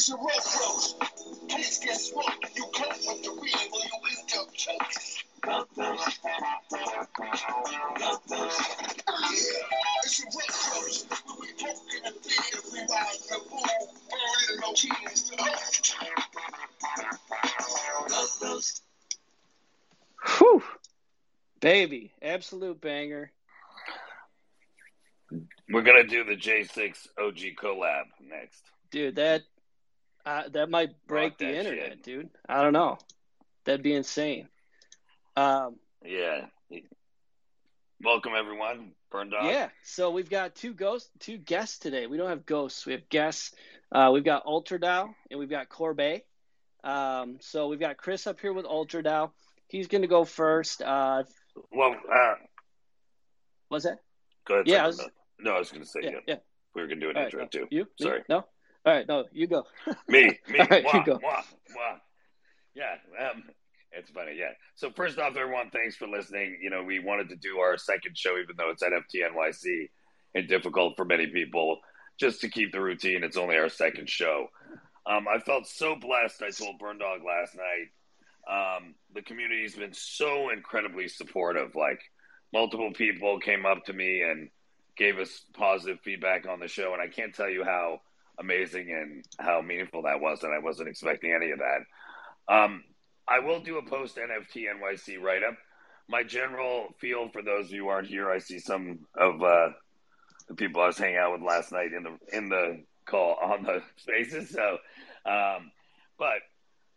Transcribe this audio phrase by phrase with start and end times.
[0.00, 0.94] It's your road close.
[1.50, 2.32] Please guess what?
[2.56, 5.24] You come with the weed or you end up choked.
[5.44, 5.64] Yeah,
[10.02, 11.04] it's your road close.
[11.26, 13.60] When we poke in the theater, we ride the boom,
[14.08, 15.32] burning no keys.
[20.38, 20.62] Whew.
[21.60, 23.32] Baby, absolute banger.
[25.68, 28.62] We're gonna do the J6 OG collab next.
[28.90, 29.42] Dude, that
[30.30, 32.02] uh, that might break the internet, shit.
[32.02, 32.30] dude.
[32.48, 32.98] I don't know.
[33.64, 34.48] That'd be insane.
[35.36, 36.46] Um, Yeah.
[38.02, 39.44] Welcome everyone, Burn Dog.
[39.44, 39.68] yeah.
[39.82, 42.06] So we've got two ghosts, two guests today.
[42.06, 42.86] We don't have ghosts.
[42.86, 43.52] We have guests.
[43.92, 46.26] Uh, we've got UltraDAO and we've got Corbet.
[46.82, 49.32] Um, so we've got Chris up here with UltraDAO.
[49.68, 50.80] He's going to go first.
[50.80, 51.24] Uh,
[51.70, 52.34] Well, uh,
[53.68, 53.98] what's that?
[54.46, 54.68] go ahead.
[54.68, 55.06] Yeah, I was-
[55.38, 56.20] no, I was gonna say Yeah, yeah.
[56.26, 56.36] yeah.
[56.74, 57.48] We were gonna do an All right, intro no.
[57.48, 57.66] too.
[57.70, 57.84] You?
[57.84, 57.90] Me?
[58.06, 58.22] Sorry.
[58.28, 58.46] No.
[58.84, 59.06] All right.
[59.06, 59.64] No, you go.
[60.08, 61.18] Me, me, right, wah, you go.
[62.74, 62.96] Yeah,
[63.28, 63.44] um,
[63.92, 64.36] it's funny.
[64.36, 64.52] Yeah.
[64.74, 66.58] So first off, everyone, thanks for listening.
[66.62, 69.88] You know, we wanted to do our second show, even though it's NFT NYC
[70.34, 71.78] and difficult for many people,
[72.18, 73.24] just to keep the routine.
[73.24, 74.46] It's only our second show.
[75.06, 76.42] Um, I felt so blessed.
[76.42, 77.88] I told Burn Dog last night.
[78.48, 81.74] Um, the community's been so incredibly supportive.
[81.74, 82.00] Like
[82.52, 84.48] multiple people came up to me and
[84.96, 88.00] gave us positive feedback on the show, and I can't tell you how
[88.40, 92.52] amazing and how meaningful that was, and I wasn't expecting any of that.
[92.52, 92.82] Um,
[93.28, 95.54] I will do a post NFT NYC write up.
[96.08, 99.68] My general feel for those of you who aren't here, I see some of uh,
[100.48, 103.62] the people I was hanging out with last night in the in the call on
[103.62, 104.50] the spaces.
[104.50, 104.78] So,
[105.24, 105.70] um,
[106.18, 106.40] but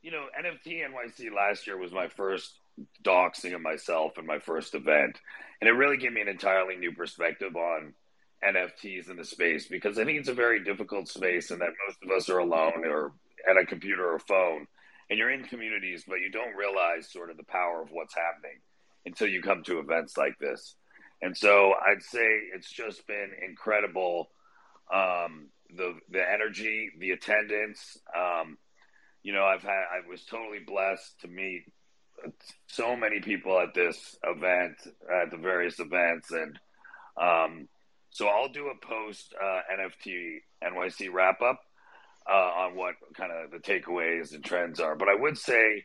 [0.01, 2.59] you know, NFT NYC last year was my first
[3.03, 5.19] doxing of myself and my first event,
[5.61, 7.93] and it really gave me an entirely new perspective on
[8.47, 11.97] NFTs in the space because I think it's a very difficult space, and that most
[12.03, 13.13] of us are alone or
[13.49, 14.67] at a computer or phone,
[15.09, 18.59] and you're in communities, but you don't realize sort of the power of what's happening
[19.05, 20.75] until you come to events like this.
[21.21, 24.29] And so I'd say it's just been incredible.
[24.93, 27.97] Um, the the energy, the attendance.
[28.15, 28.57] Um,
[29.23, 31.63] you know, I've had I was totally blessed to meet
[32.67, 34.75] so many people at this event,
[35.11, 36.59] at the various events, and
[37.19, 37.67] um,
[38.13, 41.61] so I'll do a post uh, NFT NYC wrap up
[42.29, 44.95] uh, on what kind of the takeaways and trends are.
[44.95, 45.83] But I would say,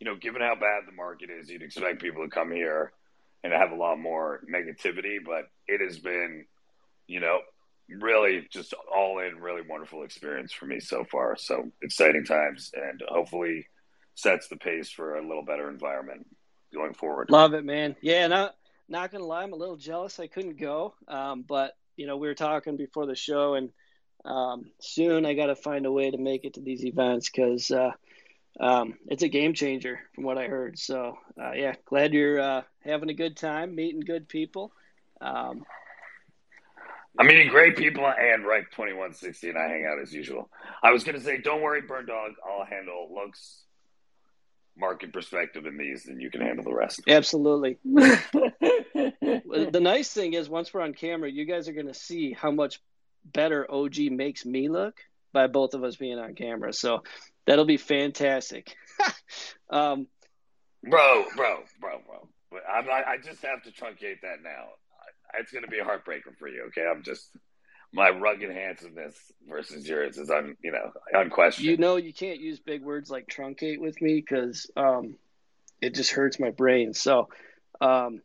[0.00, 2.92] you know, given how bad the market is, you'd expect people to come here
[3.44, 5.18] and have a lot more negativity.
[5.22, 6.46] But it has been,
[7.06, 7.40] you know,
[7.90, 11.36] really just all in, really wonderful experience for me so far.
[11.36, 13.66] So exciting times, and hopefully
[14.14, 16.26] sets the pace for a little better environment
[16.72, 17.28] going forward.
[17.28, 17.96] Love it, man.
[18.00, 18.54] Yeah, not
[18.88, 20.94] not gonna lie, I'm a little jealous I couldn't go.
[21.08, 23.70] Um, but you know, we were talking before the show, and
[24.24, 27.70] um, soon I got to find a way to make it to these events because
[27.70, 27.92] uh,
[28.60, 30.78] um, it's a game changer from what I heard.
[30.78, 34.72] So uh, yeah, glad you're uh, having a good time, meeting good people.
[35.20, 35.64] Um,
[37.18, 40.50] I'm meeting great people and Reich 2160, and I hang out as usual.
[40.82, 42.32] I was going to say, don't worry, Burn Dog.
[42.46, 43.62] I'll handle looks,
[44.76, 47.02] market perspective in these, and you can handle the rest.
[47.08, 47.78] absolutely.
[47.84, 52.80] the nice thing is, once we're on camera, you guys are gonna see how much
[53.24, 55.00] better OG makes me look
[55.32, 56.72] by both of us being on camera.
[56.72, 57.02] So
[57.46, 58.74] that'll be fantastic.
[59.70, 60.06] um,
[60.88, 62.28] Bro, bro, bro, bro.
[62.50, 64.68] But I'm not, I just have to truncate that now.
[65.38, 66.86] It's going to be a heartbreaker for you, okay?
[66.88, 67.30] I'm just,
[67.96, 69.16] my rugged handsomeness
[69.48, 71.66] versus yours is, un, you know, unquestioned.
[71.66, 75.16] you know, you can't use big words like truncate with me because um,
[75.80, 76.92] it just hurts my brain.
[76.92, 77.30] So,
[77.80, 78.20] um,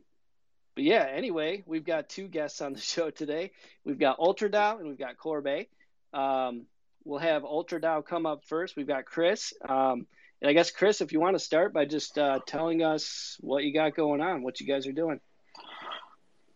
[0.76, 3.52] but yeah, anyway, we've got two guests on the show today.
[3.86, 5.70] We've got UltraDAO and we've got Corbet.
[6.14, 6.66] Um,
[7.06, 8.76] we'll have UltraDAO come up first.
[8.76, 9.54] We've got Chris.
[9.68, 10.06] Um,
[10.42, 13.64] and I guess, Chris, if you want to start by just uh, telling us what
[13.64, 15.22] you got going on, what you guys are doing.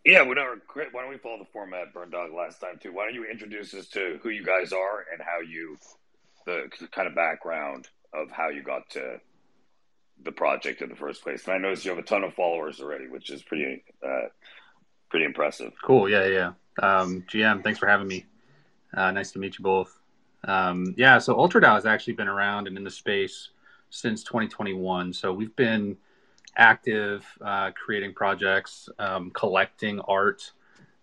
[0.06, 0.58] Yeah, whatever.
[0.68, 2.94] Chris, Why don't we follow the format Burn Dog last time too?
[2.94, 5.78] Why don't you introduce us to who you guys are and how you,
[6.46, 9.20] the kind of background of how you got to
[10.24, 11.46] the project in the first place?
[11.46, 14.28] And I noticed you have a ton of followers already, which is pretty, uh,
[15.10, 15.74] pretty impressive.
[15.84, 16.08] Cool.
[16.08, 16.52] Yeah, yeah.
[16.84, 18.26] Um, GM, thanks for having me.
[18.96, 19.98] Uh, nice to meet you both.
[20.44, 23.50] Um, yeah, so UltraDAO has actually been around and in the space
[23.90, 25.14] since 2021.
[25.14, 25.98] So we've been
[26.58, 30.52] active, uh, creating projects, um, collecting art,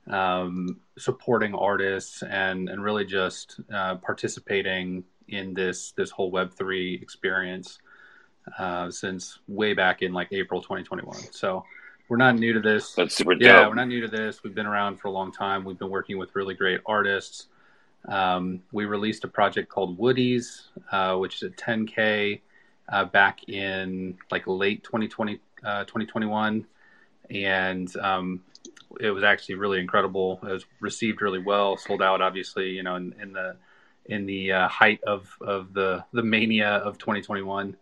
[0.09, 6.95] um, supporting artists, and and really just uh, participating in this this whole Web three
[6.95, 7.79] experience
[8.59, 11.17] uh, since way back in like April 2021.
[11.31, 11.65] So
[12.09, 12.93] we're not new to this.
[12.95, 14.43] That's super Yeah, we're not new to this.
[14.43, 15.65] We've been around for a long time.
[15.65, 17.47] We've been working with really great artists,
[18.09, 22.41] Um, we released a project called Woodies, uh, which is a 10K
[22.89, 26.67] uh, back in like late 2020, uh, 2021.
[27.31, 28.43] And um,
[29.01, 30.41] it was actually really incredible.
[30.43, 33.57] It was received really well, sold out, obviously, you know, in, in the
[34.07, 37.77] in the uh, height of, of the, the mania of 2021.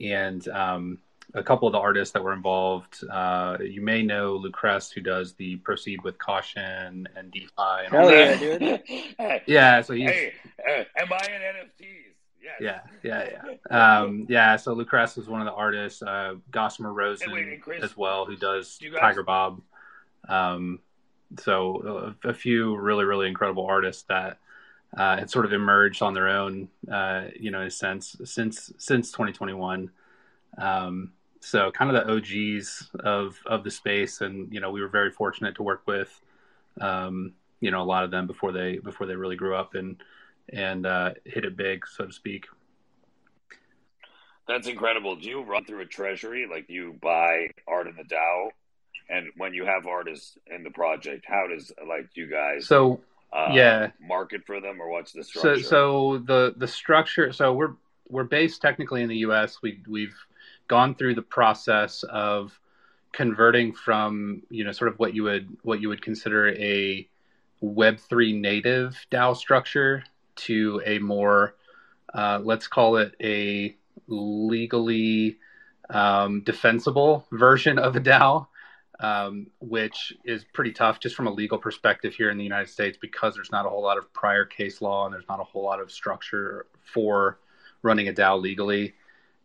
[0.00, 0.98] And um,
[1.34, 3.04] a couple of the artists that were involved.
[3.08, 7.50] Uh, you may know Lucrece, who does the Proceed with Caution and DeFi.
[7.58, 8.82] And Hell yeah, dude.
[9.46, 10.32] yeah, so he's hey,
[10.66, 12.09] uh, am I an NFTs?
[12.42, 12.54] Yes.
[12.60, 13.28] yeah, yeah,
[13.70, 14.00] yeah.
[14.00, 16.02] Um, yeah, so Lucrece is one of the artists.
[16.02, 19.60] Uh, Gossamer Rosen wait, Chris, as well, who does guys- Tiger Bob.
[20.28, 20.80] Um,
[21.38, 24.38] so a, a few really, really incredible artists that
[24.96, 28.72] uh, had sort of emerged on their own, uh, you know, in a sense since
[28.78, 29.90] since 2021.
[30.58, 34.88] Um, so kind of the OGs of of the space, and you know, we were
[34.88, 36.20] very fortunate to work with,
[36.80, 40.02] um, you know, a lot of them before they before they really grew up and
[40.52, 42.46] and uh, hit it big, so to speak.
[44.48, 45.16] That's incredible.
[45.16, 46.46] Do you run through a treasury?
[46.50, 48.48] Like you buy art in the DAO?
[49.08, 53.00] And when you have artists in the project, how does like you guys So
[53.32, 53.90] uh, yeah.
[54.00, 55.62] market for them or what's the so structure?
[55.62, 57.32] so the the structure.
[57.32, 57.74] So we're
[58.08, 59.62] we're based technically in the U.S.
[59.62, 60.16] We we've
[60.68, 62.58] gone through the process of
[63.12, 67.08] converting from you know sort of what you would what you would consider a
[67.60, 70.02] Web three native DAO structure
[70.46, 71.54] to a more
[72.12, 73.76] uh, let's call it a
[74.08, 75.38] legally
[75.88, 78.46] um, defensible version of a DAO,
[78.98, 82.98] um, which is pretty tough just from a legal perspective here in the United States
[83.00, 85.62] because there's not a whole lot of prior case law and there's not a whole
[85.62, 87.38] lot of structure for
[87.82, 88.94] running a DAO legally.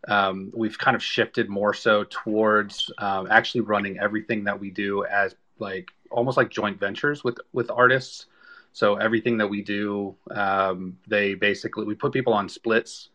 [0.08, 5.04] Um, we've kind of shifted more so towards um, actually running everything that we do
[5.06, 8.28] as like almost like joint ventures with with artists.
[8.76, 13.08] So everything that we do, um, they basically we put people on splits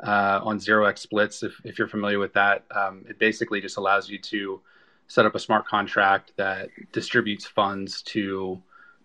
[0.00, 1.44] uh, on zero x splits.
[1.44, 4.60] If if you're familiar with that, um, it basically just allows you to
[5.06, 8.60] set up a smart contract that distributes funds to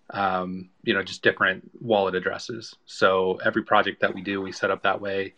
[0.10, 2.76] um, you know just different wallet addresses.
[2.88, 5.36] So every project that we do, we set up that way,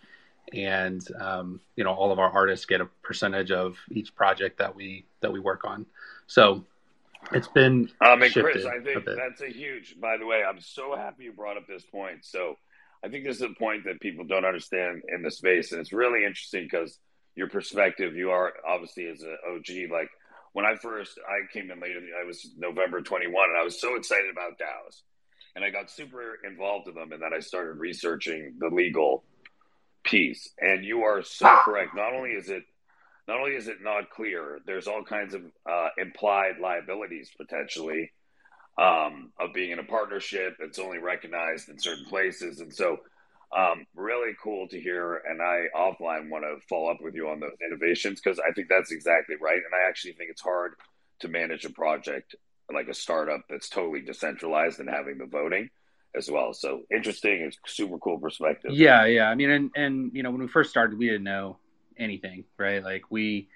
[0.54, 4.74] and um, you know all of our artists get a percentage of each project that
[4.74, 5.86] we that we work on.
[6.28, 6.64] So
[7.32, 9.18] it's been Um, and Chris, I a think bit.
[9.18, 9.96] that's a huge.
[10.00, 12.26] By the way, I'm so happy you brought up this point.
[12.26, 12.56] So,
[13.04, 15.94] I think this is a point that people don't understand in the space, and it's
[15.94, 16.98] really interesting because
[17.36, 18.16] your perspective.
[18.16, 19.92] You are obviously as an OG.
[19.92, 20.10] Like
[20.54, 23.96] when I first I came in later, I was November 21, and I was so
[23.96, 25.02] excited about DAOs,
[25.56, 29.24] and I got super involved in them, and then I started researching the legal
[30.04, 30.50] piece.
[30.60, 31.96] And you are so correct.
[31.96, 32.64] Not only is it
[33.28, 38.12] not only is it not clear, there's all kinds of uh, implied liabilities potentially
[38.78, 40.56] um, of being in a partnership.
[40.60, 42.98] It's only recognized in certain places, and so
[43.56, 45.22] um, really cool to hear.
[45.30, 48.68] And I offline want to follow up with you on those innovations because I think
[48.70, 49.58] that's exactly right.
[49.58, 50.74] And I actually think it's hard
[51.20, 52.36] to manage a project
[52.74, 55.70] like a startup that's totally decentralized and having the voting
[56.16, 56.54] as well.
[56.54, 57.42] So interesting.
[57.42, 58.72] It's super cool perspective.
[58.74, 59.30] Yeah, yeah.
[59.30, 61.58] I mean, and and you know, when we first started, we didn't know
[61.98, 62.84] anything, right?
[62.84, 63.48] Like we,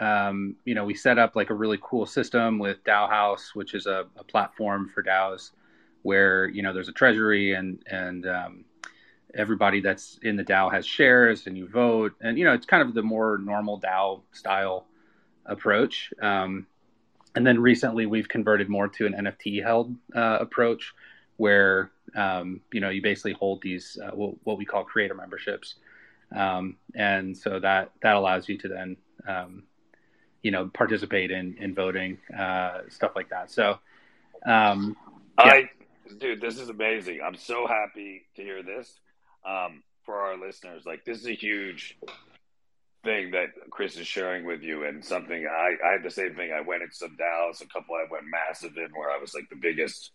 [0.00, 3.86] um, you know, we set up like a really cool system with DAOhaus, which is
[3.86, 5.50] a, a platform for DAOs,
[6.02, 8.64] where you know there's a treasury and and um,
[9.34, 12.86] everybody that's in the DAO has shares, and you vote, and you know, it's kind
[12.86, 14.86] of the more normal DAO style
[15.46, 16.12] approach.
[16.20, 16.66] Um,
[17.34, 20.92] and then recently, we've converted more to an NFT held uh, approach,
[21.36, 25.76] where um, you know you basically hold these uh, what, what we call creator memberships,
[26.34, 28.96] um, and so that that allows you to then
[29.26, 29.64] um,
[30.42, 33.50] you know participate in in voting uh, stuff like that.
[33.50, 33.78] So
[34.46, 34.96] um,
[35.38, 35.70] I,
[36.18, 37.20] dude, this is amazing.
[37.24, 38.92] I'm so happy to hear this.
[39.44, 41.96] Um, for our listeners, like this is a huge
[43.04, 46.52] thing that Chris is sharing with you, and something I, I had the same thing.
[46.52, 49.48] I went in some DAOs, a couple I went massive in, where I was like
[49.48, 50.10] the biggest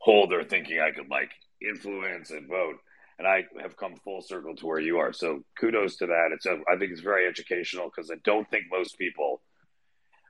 [0.00, 2.76] holder, thinking I could like influence and vote.
[3.18, 5.12] And I have come full circle to where you are.
[5.12, 6.30] So kudos to that.
[6.32, 9.42] It's a, I think it's very educational because I don't think most people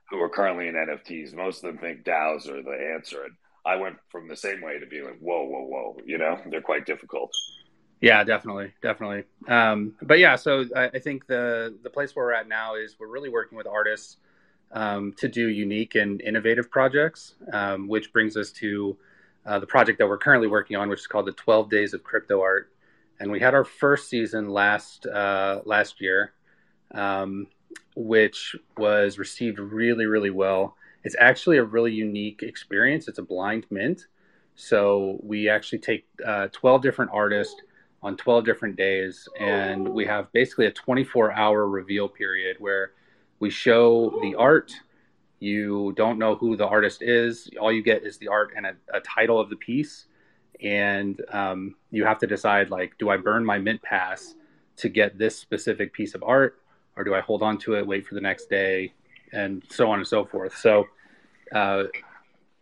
[0.09, 3.23] who are currently in NFTs, most of them think DAOs are the answer.
[3.23, 3.33] And
[3.65, 5.97] I went from the same way to being like, whoa, whoa, whoa.
[6.05, 7.31] You know, they're quite difficult.
[8.01, 9.25] Yeah, definitely, definitely.
[9.47, 12.95] Um, but yeah, so I, I think the the place where we're at now is
[12.97, 14.17] we're really working with artists
[14.71, 18.97] um, to do unique and innovative projects, um, which brings us to
[19.45, 22.03] uh, the project that we're currently working on, which is called the 12 Days of
[22.03, 22.71] Crypto Art.
[23.19, 26.33] And we had our first season last uh, last year,
[26.91, 27.47] um,
[27.95, 30.75] which was received really, really well.
[31.03, 33.07] It's actually a really unique experience.
[33.07, 34.07] It's a blind mint.
[34.55, 37.61] So we actually take uh, 12 different artists
[38.01, 42.91] on 12 different days, and we have basically a 24 hour reveal period where
[43.39, 44.71] we show the art.
[45.39, 47.49] You don't know who the artist is.
[47.59, 50.05] All you get is the art and a, a title of the piece.
[50.61, 54.35] And um, you have to decide like, do I burn my mint pass
[54.77, 56.59] to get this specific piece of art,
[56.95, 58.93] or do I hold on to it, wait for the next day,
[59.31, 60.57] and so on and so forth.
[60.57, 60.87] So,
[61.53, 61.83] uh,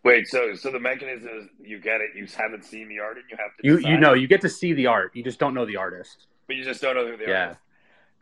[0.04, 3.25] wait, so so the mechanism is you get it, you haven't seen the art, and
[3.30, 3.68] you have to.
[3.68, 3.89] You decide.
[3.92, 6.27] you know you get to see the art, you just don't know the artist.
[6.48, 7.44] but you just don't know who the Yeah.
[7.44, 7.62] artist.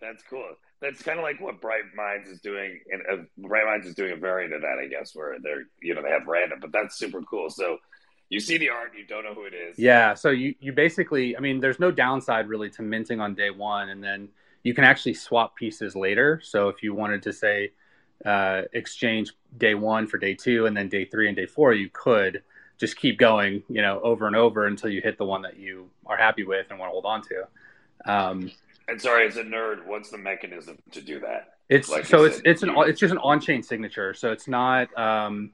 [0.01, 0.49] That's cool.
[0.81, 4.11] That's kind of like what Bright Minds is doing, and uh, Bright Minds is doing
[4.11, 6.97] a variant of that, I guess, where they're you know they have random, but that's
[6.97, 7.49] super cool.
[7.49, 7.77] So
[8.29, 9.77] you see the art, you don't know who it is.
[9.77, 13.49] Yeah, so you you basically, I mean, there's no downside really to minting on day
[13.49, 14.29] one, and then
[14.63, 16.41] you can actually swap pieces later.
[16.43, 17.71] So if you wanted to say
[18.25, 21.89] uh, exchange day one for day two, and then day three and day four, you
[21.91, 22.41] could
[22.77, 25.89] just keep going, you know, over and over until you hit the one that you
[26.05, 27.47] are happy with and want to hold on to.
[28.11, 28.51] Um,
[28.87, 31.53] And sorry, as a nerd, what's the mechanism to do that?
[31.69, 34.13] It's Like so it's said, it's an it's just an on-chain signature.
[34.13, 35.51] So it's not um,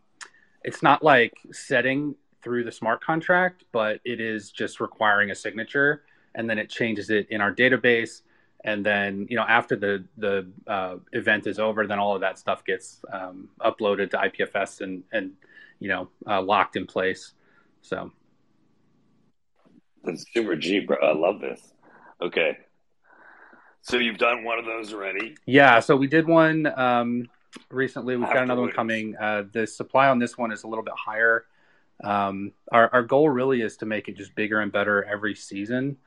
[0.63, 6.03] it's not like setting through the smart contract, but it is just requiring a signature,
[6.35, 8.21] and then it changes it in our database.
[8.63, 12.37] And then you know after the the uh, event is over, then all of that
[12.37, 15.31] stuff gets um, uploaded to IPFS and and
[15.79, 17.33] you know uh, locked in place.
[17.81, 18.11] So
[20.03, 20.97] That's super G, bro.
[20.97, 21.73] I love this.
[22.21, 22.57] Okay.
[23.81, 25.35] So you've done one of those already.
[25.47, 27.27] Yeah, so we did one um,
[27.71, 28.15] recently.
[28.15, 29.15] We've got another one coming.
[29.19, 31.45] Uh, the supply on this one is a little bit higher.
[32.03, 35.97] Um, our, our goal really is to make it just bigger and better every season.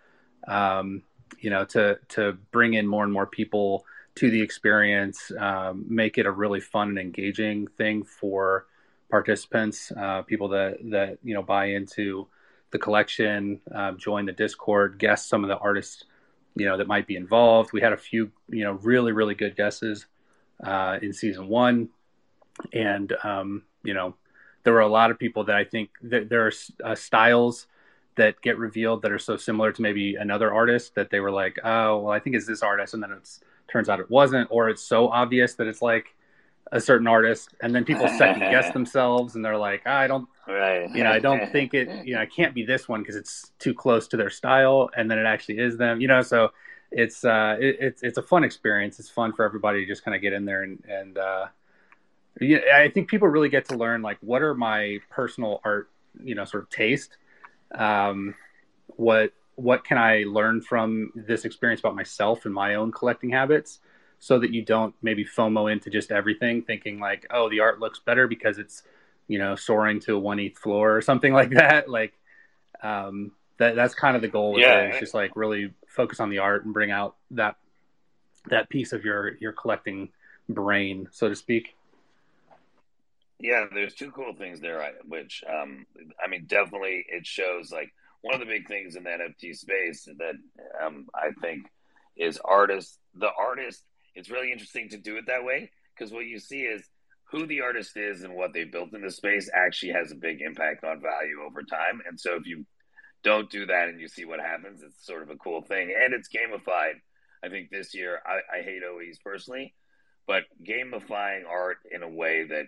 [0.48, 1.02] Um,
[1.38, 3.84] you know, to to bring in more and more people
[4.16, 8.66] to the experience, um, make it a really fun and engaging thing for
[9.10, 12.26] participants, uh, people that that you know buy into
[12.70, 16.04] the collection, uh, join the Discord, guess some of the artists
[16.56, 17.72] you know that might be involved.
[17.72, 20.06] We had a few you know really really good guesses
[20.62, 21.88] uh, in season one,
[22.72, 24.14] and um, you know
[24.64, 26.52] there were a lot of people that I think that there are
[26.85, 27.66] uh, styles
[28.16, 31.59] that get revealed that are so similar to maybe another artist that they were like,
[31.64, 33.28] oh well, I think it's this artist, and then it
[33.68, 36.14] turns out it wasn't, or it's so obvious that it's like
[36.73, 40.28] a certain artist, and then people second guess themselves, and they're like, "Ah, I don't
[40.47, 40.94] Right.
[40.94, 43.52] you know, I don't think it, you know, it can't be this one because it's
[43.59, 46.23] too close to their style, and then it actually is them, you know.
[46.23, 46.52] So
[46.90, 48.99] it's uh, it, it's it's a fun experience.
[49.00, 51.47] It's fun for everybody to just kind of get in there and and uh,
[52.41, 55.91] you I think people really get to learn like what are my personal art,
[56.23, 57.17] you know, sort of taste.
[57.75, 58.35] Um,
[58.97, 63.81] what what can I learn from this experience about myself and my own collecting habits,
[64.19, 68.00] so that you don't maybe FOMO into just everything, thinking like, oh, the art looks
[68.00, 68.83] better because it's
[69.29, 71.88] you know, soaring to a one eighth floor or something like that.
[71.88, 72.14] Like,
[72.83, 74.59] um, that that's kind of the goal.
[74.59, 74.81] Yeah.
[74.81, 74.91] it.
[74.91, 77.57] It's just like really focus on the art and bring out that
[78.47, 80.11] that piece of your your collecting
[80.49, 81.76] brain, so to speak.
[83.41, 85.87] Yeah, there's two cool things there, which um,
[86.25, 90.09] I mean, definitely it shows like one of the big things in the NFT space
[90.19, 90.35] that
[90.85, 91.67] um, I think
[92.17, 92.99] is artists.
[93.14, 93.83] The artist,
[94.14, 96.88] it's really interesting to do it that way because what you see is
[97.31, 100.41] who the artist is and what they built in the space actually has a big
[100.41, 102.00] impact on value over time.
[102.07, 102.64] And so if you
[103.25, 105.93] don't do that and you see what happens, it's sort of a cool thing.
[105.99, 107.00] And it's gamified.
[107.43, 109.75] I think this year, I, I hate OEs personally,
[110.26, 112.67] but gamifying art in a way that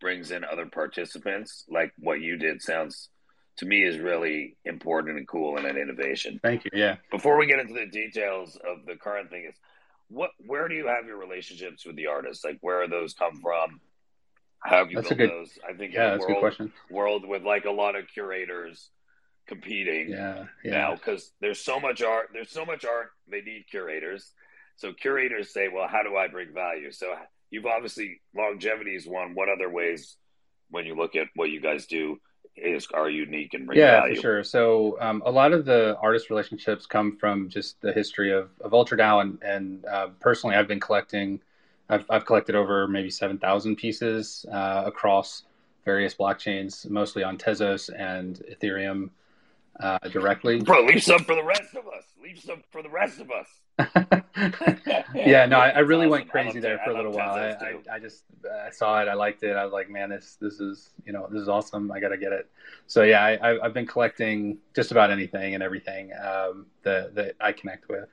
[0.00, 3.10] brings in other participants, like what you did, sounds
[3.58, 6.40] to me is really important and cool and an innovation.
[6.42, 6.70] Thank you.
[6.72, 6.96] Yeah.
[7.10, 9.54] Before we get into the details of the current thing, is
[10.08, 12.44] what where do you have your relationships with the artists?
[12.44, 13.80] Like where are those come from?
[14.62, 15.58] How have you That's built good- those?
[15.68, 16.72] I think Yeah, in that's a a good question.
[16.90, 18.90] world with like a lot of curators
[19.46, 20.44] competing Yeah.
[20.64, 20.70] Yeah.
[20.70, 22.30] now because there's so much art.
[22.32, 23.10] There's so much art.
[23.28, 24.32] They need curators.
[24.76, 26.90] So curators say, well, how do I bring value?
[26.92, 27.14] So
[27.50, 29.34] you've obviously longevity is one.
[29.34, 30.16] What other ways,
[30.70, 32.20] when you look at what you guys do,
[32.56, 34.16] is are unique and bring yeah, value?
[34.16, 34.44] for sure.
[34.44, 38.72] So um, a lot of the artist relationships come from just the history of, of
[38.72, 41.40] UltraDAO, and, and uh, personally, I've been collecting.
[41.88, 45.44] I've, I've collected over maybe seven thousand pieces uh, across
[45.84, 49.10] various blockchains, mostly on Tezos and Ethereum
[49.80, 50.60] uh, directly.
[50.60, 52.04] Bro, leave some for the rest of us.
[52.22, 53.48] Leave some for the rest of us.
[55.14, 56.10] Yeah, no, I, I really awesome.
[56.10, 57.34] went crazy there for a little while.
[57.34, 58.24] I, I, I just
[58.66, 59.56] I saw it, I liked it.
[59.56, 61.90] I was like, man, this this is you know this is awesome.
[61.92, 62.50] I gotta get it.
[62.86, 67.52] So yeah, I, I've been collecting just about anything and everything um, that that I
[67.52, 68.08] connect with,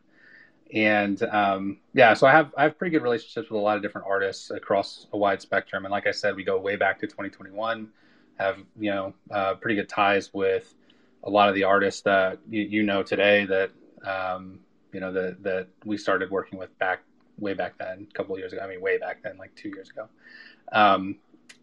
[0.74, 3.84] and um, yeah, so I have I have pretty good relationships with a lot of
[3.84, 5.86] different artists across a wide spectrum.
[5.86, 7.90] And like I said, we go way back to 2021.
[8.38, 10.74] have you know uh, pretty good ties with
[11.24, 13.72] a lot of the artists that you, you know today that
[14.06, 14.60] um,
[14.98, 17.04] you know that that we started working with back
[17.38, 18.64] way back then, a couple of years ago.
[18.64, 20.08] I mean, way back then, like two years ago.
[20.72, 21.18] Um,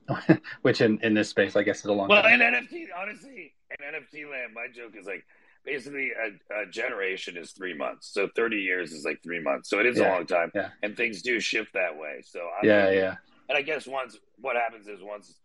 [0.63, 2.23] which in, in this space, I guess, is a long time.
[2.23, 2.41] well, time.
[2.41, 5.27] in NFT, honestly, in NFT land, my joke is like
[5.65, 8.13] basically a, a, generation is three months.
[8.15, 9.69] So 30 years is like three months.
[9.69, 10.53] So it is Yeah, a long time.
[10.55, 10.69] yeah.
[10.85, 12.23] And things do shift that way.
[12.25, 13.17] So I'm Yeah, yeah,
[13.49, 15.41] And I guess once what happens is once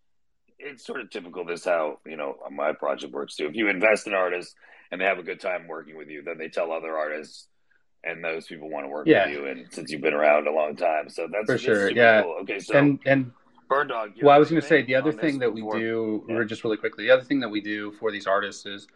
[0.59, 1.43] it's sort of typical.
[1.43, 3.47] This how you know my project works too.
[3.47, 4.53] If you invest in artists
[4.91, 7.47] and they have a good time working with you, then they tell other artists,
[8.03, 9.25] and those people want to work Yeah.
[9.27, 9.45] with you.
[9.47, 12.21] And since you've been around a long time, so that's For that's sure, super yeah.
[12.21, 12.37] Cool.
[12.41, 13.31] Okay, so and and
[13.67, 14.13] Burn Dog.
[14.21, 16.35] well, I was going to say the other thing that we before- do, Yeah.
[16.37, 18.87] or just really quickly, the other thing that we do for these artists is,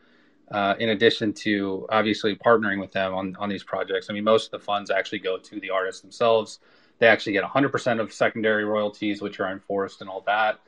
[0.51, 4.09] uh, in addition to obviously partnering with them on on these projects.
[4.09, 6.59] I mean, most of the funds actually go to the artists themselves.
[6.99, 10.59] They actually get 100% of secondary royalties, which are enforced and all that.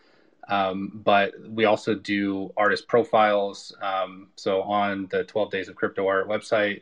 [0.48, 3.76] Um, but we also do artist profiles.
[3.82, 6.82] Um, so on the 12 Days of Crypto Art website,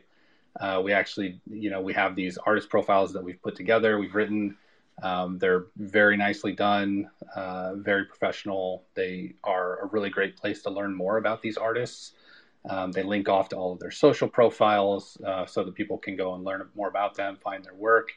[0.60, 3.98] uh, we actually, you know, we have these artist profiles that we've put together.
[3.98, 4.56] We've written.
[5.02, 8.84] Um, they're very nicely done, uh, very professional.
[8.94, 12.12] They are a really great place to learn more about these artists.
[12.70, 16.16] Um, they link off to all of their social profiles uh, so that people can
[16.16, 18.10] go and learn more about them, find their work.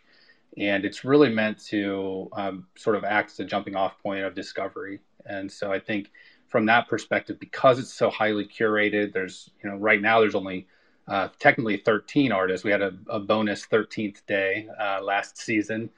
[0.58, 4.36] And it's really meant to um, sort of act as a jumping off point of
[4.36, 5.00] discovery.
[5.26, 6.12] And so I think
[6.48, 10.68] from that perspective, because it's so highly curated, there's, you know, right now there's only
[11.08, 12.64] uh, technically 13 artists.
[12.64, 15.90] We had a, a bonus 13th day uh, last season.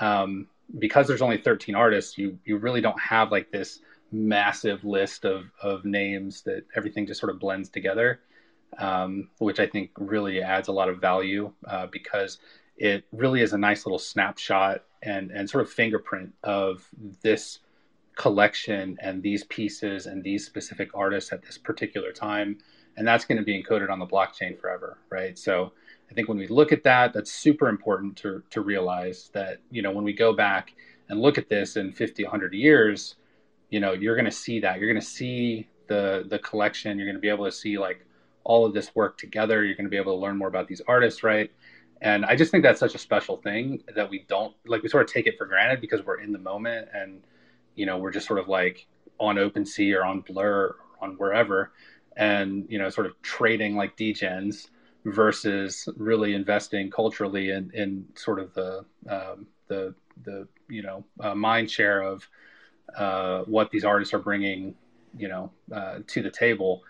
[0.00, 3.80] Um, because there's only 13 artists, you, you really don't have like this
[4.10, 8.20] massive list of, of names that everything just sort of blends together,
[8.78, 12.38] um, which I think really adds a lot of value uh, because
[12.76, 16.88] it really is a nice little snapshot and, and sort of fingerprint of
[17.22, 17.60] this
[18.16, 22.58] collection and these pieces and these specific artists at this particular time.
[22.96, 25.38] And that's going to be encoded on the blockchain forever, right?
[25.38, 25.72] So
[26.10, 29.82] I think when we look at that, that's super important to, to realize that, you
[29.82, 30.74] know, when we go back
[31.08, 33.16] and look at this in 50, 100 years,
[33.70, 34.78] you know, you're going to see that.
[34.78, 36.98] You're going to see the the collection.
[36.98, 38.06] You're going to be able to see like
[38.44, 39.64] all of this work together.
[39.64, 41.50] You're going to be able to learn more about these artists, right?
[42.00, 44.82] And I just think that's such a special thing that we don't like.
[44.82, 47.22] We sort of take it for granted because we're in the moment, and
[47.74, 48.86] you know, we're just sort of like
[49.18, 51.72] on OpenSea or on Blur or on wherever,
[52.16, 54.68] and you know, sort of trading like degens
[55.04, 61.34] versus really investing culturally in, in sort of the um, the the you know uh,
[61.34, 62.26] mind share of
[62.96, 64.74] uh, what these artists are bringing
[65.16, 66.82] you know uh, to the table.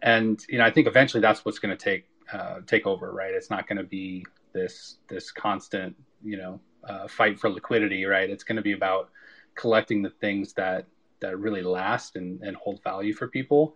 [0.00, 3.34] And you know i think eventually that's what's going to take uh, take over right?
[3.34, 8.30] It's not going to be this this constant you know uh, fight for liquidity right?
[8.30, 9.10] It's going to be about
[9.56, 10.86] collecting the things that
[11.20, 13.74] that really last and, and hold value for people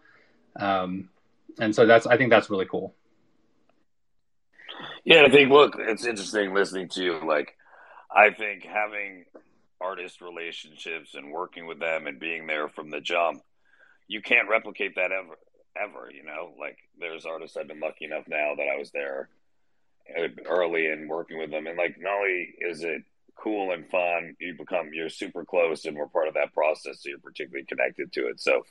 [0.57, 1.09] um,
[1.59, 2.95] and so that's i think that's really cool
[5.05, 7.21] Yeah, I think look, it's interesting listening to you.
[7.27, 7.57] Like,
[8.15, 9.25] I think having
[9.81, 13.43] artist relationships and working with them and being there from the jump,
[14.07, 15.39] you can't replicate that ever,
[15.77, 16.11] ever.
[16.13, 19.29] You know, like there's artists I've been lucky enough now that I was there
[20.47, 23.03] early and working with them, and like not only is it
[23.37, 27.09] cool and fun, you become you're super close and we're part of that process, so
[27.09, 28.41] you're particularly connected to it.
[28.41, 28.63] So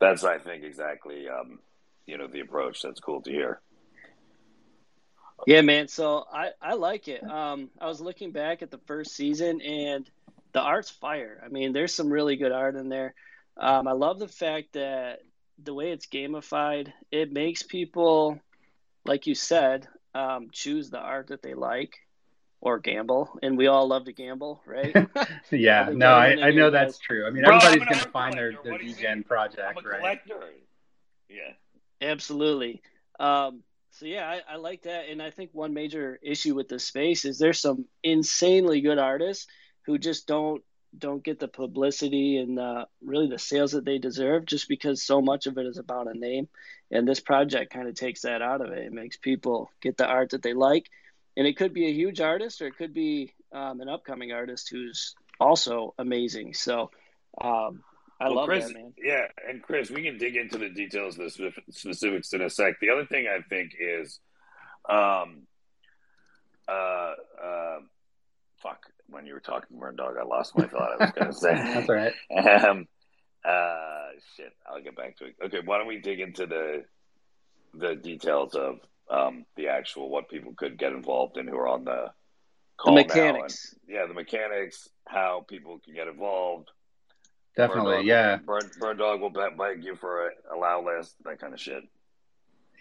[0.00, 1.60] that's I think exactly um,
[2.06, 2.82] you know the approach.
[2.82, 3.60] That's cool to hear.
[5.46, 5.88] Yeah, man.
[5.88, 7.22] So I, I like it.
[7.24, 10.08] Um, I was looking back at the first season and
[10.52, 11.42] the art's fire.
[11.44, 13.14] I mean, there's some really good art in there.
[13.56, 15.20] Um, I love the fact that
[15.62, 18.38] the way it's gamified, it makes people,
[19.04, 21.96] like you said, um, choose the art that they like
[22.60, 23.38] or gamble.
[23.42, 24.94] And we all love to gamble, right?
[25.50, 26.98] yeah no i, I know your that's guys.
[26.98, 29.78] true i mean Bro, everybody's going to find their, their What do you degen project
[29.78, 30.50] I'm a right collector.
[31.28, 31.52] Yeah.
[32.00, 32.82] Absolutely.
[33.18, 36.84] Um, so yeah, I, I like that, and I think one major issue with this
[36.84, 39.46] space is there's some insanely good artists
[39.86, 40.62] who just don't
[40.98, 45.20] don't get the publicity and uh, really the sales that they deserve, just because so
[45.20, 46.48] much of it is about a name,
[46.90, 48.86] and this project kind of takes that out of it.
[48.86, 50.88] It makes people get the art that they like,
[51.36, 54.68] and it could be a huge artist or it could be um, an upcoming artist
[54.70, 56.54] who's also amazing.
[56.54, 56.90] So
[57.40, 57.82] um,
[58.20, 58.92] I Well, love Chris, that, man.
[59.02, 62.80] Yeah, and Chris, we can dig into the details of the specifics in a sec.
[62.80, 64.20] The other thing I think is,
[64.88, 65.46] um,
[66.68, 67.12] uh,
[67.42, 67.78] uh,
[68.62, 68.86] fuck.
[69.08, 71.00] When you were talking, Burn Dog, I lost my thought.
[71.00, 71.54] I was going to say.
[71.54, 72.12] that's all right
[72.64, 72.86] Um,
[73.44, 74.52] uh, shit.
[74.68, 75.34] I'll get back to it.
[75.46, 76.84] Okay, why don't we dig into the
[77.74, 78.80] the details of
[79.10, 82.12] um the actual what people could get involved in who are on the The
[82.76, 83.74] call now, and- mechanics.
[83.88, 86.68] yeah, the mechanics, how people can get involved,
[87.56, 87.96] definitely.
[87.96, 91.52] Burn yeah, burn, burn dog will bet bite you for a allow list, that kind
[91.52, 91.82] of shit.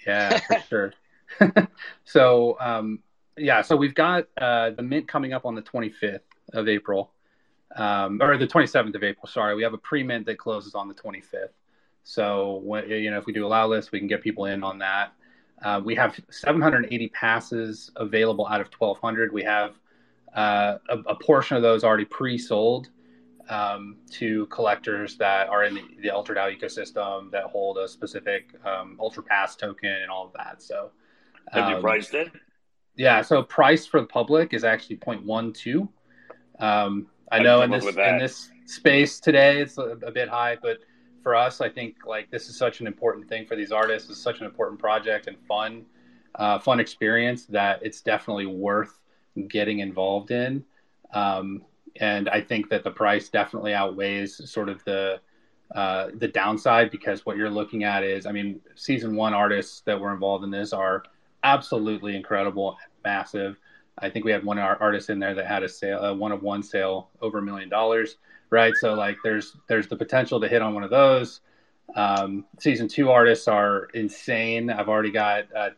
[0.05, 0.93] Yeah, for sure.
[2.05, 2.99] so, um,
[3.37, 6.21] yeah, so we've got uh, the mint coming up on the 25th
[6.53, 7.11] of April,
[7.75, 9.27] um, or the 27th of April.
[9.27, 11.49] Sorry, we have a pre-mint that closes on the 25th.
[12.03, 14.79] So, when, you know, if we do allow list, we can get people in on
[14.79, 15.13] that.
[15.63, 19.33] Uh, we have 780 passes available out of 1,200.
[19.33, 19.75] We have
[20.35, 22.89] uh, a, a, portion of those already pre-sold
[23.49, 28.53] um, to collectors that are in the, the Ultra DAO ecosystem that hold a specific
[28.63, 30.61] um, Ultra Pass token and all of that.
[30.61, 30.91] So,
[31.51, 32.31] have um, you priced it?
[32.95, 35.87] Yeah, so price for the public is actually 0.12.
[36.59, 40.79] Um, I know in this in this space today it's a, a, bit high, but
[41.21, 44.09] for us, I think like this is such an important thing for these artists.
[44.09, 45.85] It's such an important project and fun,
[46.35, 48.99] uh, fun experience that it's definitely worth
[49.47, 50.63] getting involved in.
[51.13, 51.63] Um,
[51.99, 55.19] and I think that the price definitely outweighs sort of the
[55.75, 59.99] uh, the downside because what you're looking at is, I mean, season one artists that
[59.99, 61.03] were involved in this are
[61.43, 63.59] absolutely incredible, massive.
[63.99, 66.41] I think we had one artist in there that had a sale, a one of
[66.41, 68.17] one sale over a million dollars,
[68.49, 68.75] right?
[68.75, 71.41] So like, there's there's the potential to hit on one of those.
[71.95, 74.69] Um, season two artists are insane.
[74.69, 75.69] I've already got uh,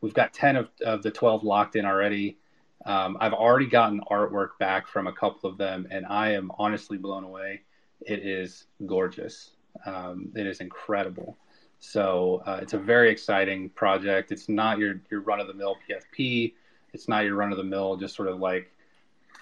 [0.00, 2.38] we've got ten of, of the twelve locked in already.
[2.84, 6.98] Um, I've already gotten artwork back from a couple of them, and I am honestly
[6.98, 7.62] blown away.
[8.00, 9.50] It is gorgeous.
[9.84, 11.36] Um, it is incredible.
[11.80, 14.32] So uh, it's a very exciting project.
[14.32, 16.54] It's not your your run of the mill PFP.
[16.92, 18.72] It's not your run of the mill just sort of like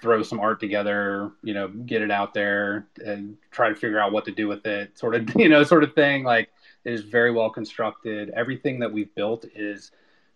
[0.05, 4.13] throw some art together, you know, get it out there and try to figure out
[4.13, 6.23] what to do with it, sort of you know sort of thing.
[6.25, 6.51] Like
[6.85, 8.31] it is very well constructed.
[8.37, 9.93] Everything that we've built is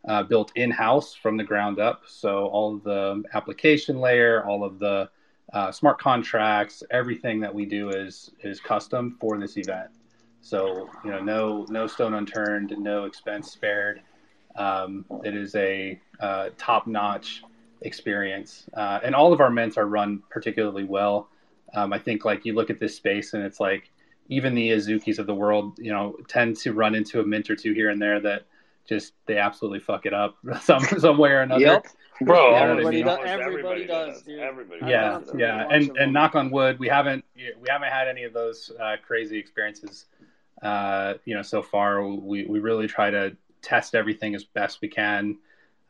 [0.08, 2.04] uh, built in house from the ground up.
[2.06, 5.10] So all of the application layer, all of the
[5.52, 9.90] uh, smart contracts, everything that we do is is custom for this event.
[10.40, 14.00] So you know, no no stone unturned, no expense spared.
[14.56, 17.42] Um, it is a uh, top notch
[17.82, 21.28] experience, uh, and all of our mints are run particularly well.
[21.74, 23.90] Um, I think like you look at this space and it's like
[24.28, 27.56] even the Azukis of the world, you know, tend to run into a mint or
[27.56, 28.46] two here and there that
[28.88, 31.60] just they absolutely fuck it up some some way or another.
[31.60, 31.86] Yep.
[32.22, 34.40] Bro, everybody, does, everybody, everybody, does, does, dude.
[34.40, 35.30] Everybody yeah, does.
[35.36, 38.96] yeah, and and knock on wood, we haven't we haven't had any of those uh,
[39.06, 40.06] crazy experiences
[40.62, 44.88] uh, you know, so far we, we really try to test everything as best we
[44.88, 45.36] can,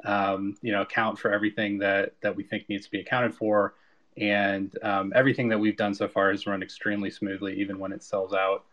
[0.04, 3.74] um, you know, account for everything that, that we think needs to be accounted for.
[4.16, 8.02] And um, everything that we've done so far has run extremely smoothly, even when it
[8.02, 8.64] sells out.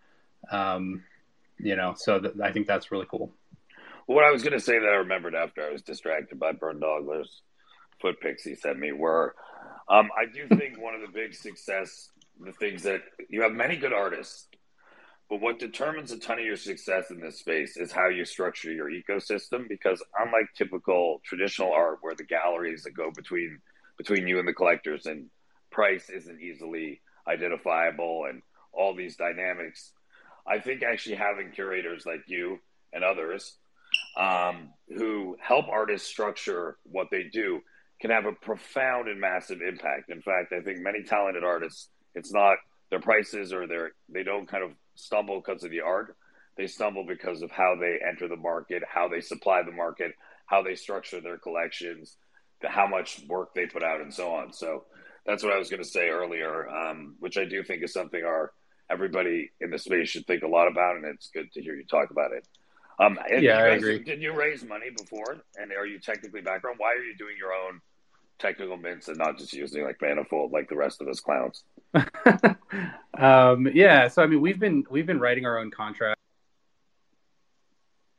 [0.51, 1.03] Um,
[1.57, 3.31] you know, so th- I think that's really cool.
[4.07, 6.79] What I was going to say that I remembered after I was distracted by Burn
[6.79, 7.41] Dogler's
[7.99, 9.35] foot pics he sent me were,
[9.89, 12.09] um, I do think one of the big success,
[12.39, 14.47] the things that you have many good artists
[15.29, 18.71] but what determines a ton of your success in this space is how you structure
[18.71, 19.67] your ecosystem.
[19.67, 23.59] Because unlike typical traditional art, where the galleries that go between
[23.97, 25.27] between you and the collectors and
[25.71, 29.93] price isn't easily identifiable and all these dynamics,
[30.45, 32.59] I think actually having curators like you
[32.93, 33.57] and others
[34.17, 37.61] um, who help artists structure what they do
[37.99, 40.09] can have a profound and massive impact.
[40.09, 42.57] In fact, I think many talented artists, it's not
[42.89, 46.15] their prices or their they don't kind of stumble because of the art.
[46.57, 50.13] They stumble because of how they enter the market, how they supply the market,
[50.45, 52.17] how they structure their collections,
[52.61, 54.53] the, how much work they put out, and so on.
[54.53, 54.85] So
[55.25, 58.23] that's what I was going to say earlier, um, which I do think is something
[58.23, 58.51] our
[58.89, 61.85] everybody in the space should think a lot about, and it's good to hear you
[61.85, 62.47] talk about it.
[62.99, 63.99] Um, yeah, guys, I agree.
[64.03, 66.77] Did you raise money before, and are you technically background?
[66.79, 67.81] Why are you doing your own
[68.39, 71.63] technical mints and not just using like Manifold like the rest of us clowns?
[73.17, 76.19] um, yeah, so I mean, we've been we've been writing our own contract,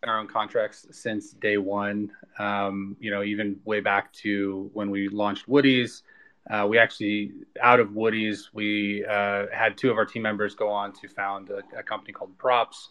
[0.05, 2.11] our own contracts since day one.
[2.39, 6.03] Um, you know, even way back to when we launched Woody's.
[6.49, 10.69] Uh, we actually, out of Woody's, we uh, had two of our team members go
[10.69, 12.91] on to found a, a company called Props,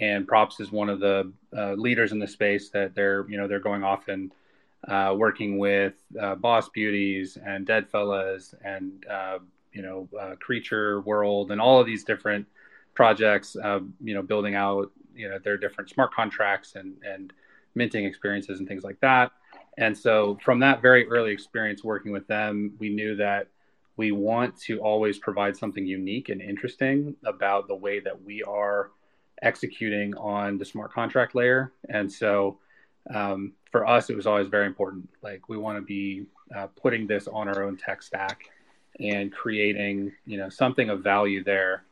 [0.00, 3.46] and Props is one of the uh, leaders in the space that they're, you know,
[3.46, 4.32] they're going off and
[4.86, 9.38] uh, working with uh, Boss Beauties and Deadfellaz and uh,
[9.72, 12.46] you know, uh, Creature World, and all of these different
[12.94, 13.56] projects.
[13.56, 17.32] Uh, you know, building out you know their different smart contracts and and
[17.74, 19.32] minting experiences and things like that.
[19.76, 23.48] And so, from that very early experience working with them, we knew that
[23.96, 28.90] we want to always provide something unique and interesting about the way that we are
[29.42, 31.72] executing on the smart contract layer.
[31.88, 32.58] And so,
[33.14, 35.08] um, for us, it was always very important.
[35.22, 38.44] Like, we want to be uh, putting this on our own tech stack
[39.00, 41.84] and creating you know something of value there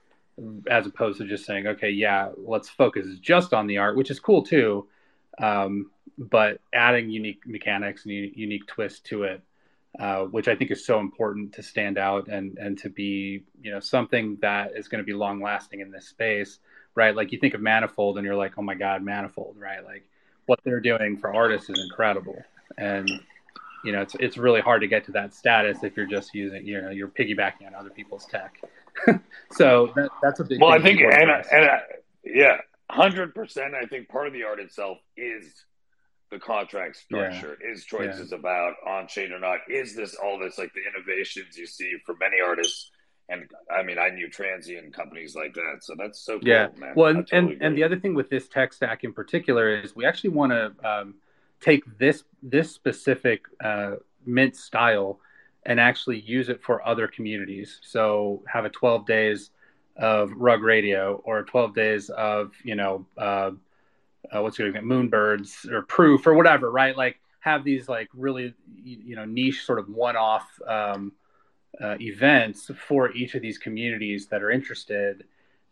[0.68, 4.20] as opposed to just saying, okay, yeah, let's focus just on the art, which is
[4.20, 4.87] cool too.
[5.38, 9.42] Um, but adding unique mechanics and unique twist to it,
[9.98, 13.70] uh, which I think is so important to stand out and and to be you
[13.70, 16.59] know something that is going to be long lasting in this space,
[16.94, 17.14] right?
[17.14, 19.85] Like you think of Manifold and you're like, oh my god, Manifold, right?
[19.85, 20.09] Like
[20.46, 22.40] what they're doing for artists is incredible,
[22.78, 23.09] and
[23.85, 26.66] you know it's it's really hard to get to that status if you're just using
[26.66, 28.61] you know you're piggybacking on other people's tech.
[29.52, 30.61] so that, that's a big.
[30.61, 31.80] Well, I think and, and
[32.24, 32.59] yeah,
[32.90, 33.74] hundred percent.
[33.74, 35.52] I think part of the art itself is
[36.30, 37.56] the contract structure.
[37.61, 37.72] Yeah.
[37.72, 38.38] Is choices yeah.
[38.38, 39.59] about on chain or not?
[39.68, 42.90] Is this all this like the innovations you see for many artists?
[43.28, 46.68] And I mean, I knew transient companies like that, so that's so cool, yeah.
[46.76, 46.92] Man.
[46.94, 49.96] Well, and totally and, and, the other thing with this tech stack in particular is
[49.96, 51.14] we actually want to um,
[51.60, 55.18] take this this specific uh, mint style
[55.64, 57.80] and actually use it for other communities.
[57.82, 59.50] So have a 12 days
[59.96, 63.50] of rug radio or 12 days of, you know, uh,
[64.30, 66.96] uh, what's going to moonbirds or proof or whatever, right?
[66.96, 71.12] Like have these like really, you know, niche sort of one-off um,
[71.82, 75.24] uh, events for each of these communities that are interested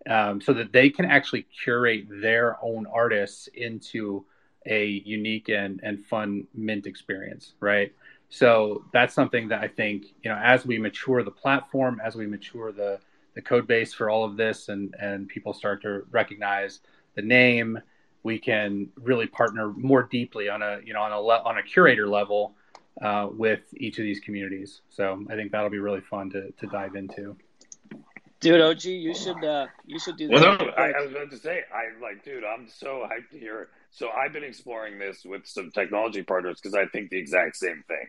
[0.09, 4.25] um, so that they can actually curate their own artists into
[4.67, 7.93] a unique and, and fun mint experience, right?
[8.29, 12.27] So that's something that I think, you know, as we mature the platform, as we
[12.27, 12.99] mature the
[13.35, 16.81] the code base for all of this and and people start to recognize
[17.15, 17.79] the name,
[18.23, 21.63] we can really partner more deeply on a, you know, on a le- on a
[21.63, 22.55] curator level
[23.03, 24.81] uh, with each of these communities.
[24.89, 27.37] So I think that'll be really fun to to dive into.
[28.41, 30.35] Dude, OG, you should uh, you should do that.
[30.35, 33.39] Well, no, I, I, was about to say, I like, dude, I'm so hyped to
[33.39, 33.69] hear.
[33.91, 37.85] So I've been exploring this with some technology partners because I think the exact same
[37.89, 38.09] thing.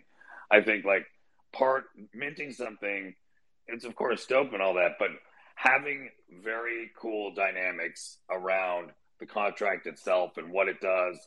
[0.51, 1.05] I think like
[1.53, 3.15] part minting something,
[3.67, 5.09] it's of course dope and all that, but
[5.55, 6.09] having
[6.43, 11.17] very cool dynamics around the contract itself and what it does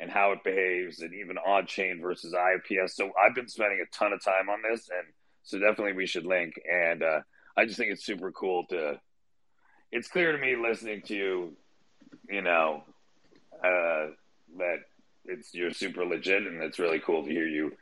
[0.00, 2.94] and how it behaves and even on chain versus IPS.
[2.94, 5.06] So I've been spending a ton of time on this and
[5.42, 7.20] so definitely we should link and uh,
[7.56, 9.00] I just think it's super cool to
[9.90, 11.56] it's clear to me listening to you,
[12.28, 12.82] you know,
[13.64, 14.08] uh,
[14.58, 14.78] that
[15.24, 17.72] it's you're super legit, and it's really cool to hear you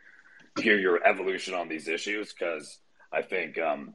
[0.59, 2.79] hear your evolution on these issues because
[3.13, 3.95] I think, um,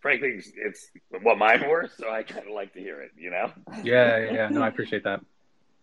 [0.00, 0.88] frankly, it's
[1.22, 3.12] what mine were, so I kind of like to hear it.
[3.16, 3.52] You know?
[3.82, 4.48] Yeah, yeah.
[4.48, 5.20] No, I appreciate that.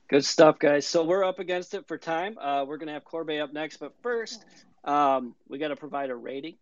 [0.10, 0.86] Good stuff, guys.
[0.86, 2.38] So we're up against it for time.
[2.38, 4.44] Uh, we're gonna have Corbet up next, but first,
[4.84, 6.56] um, we got to provide a rating.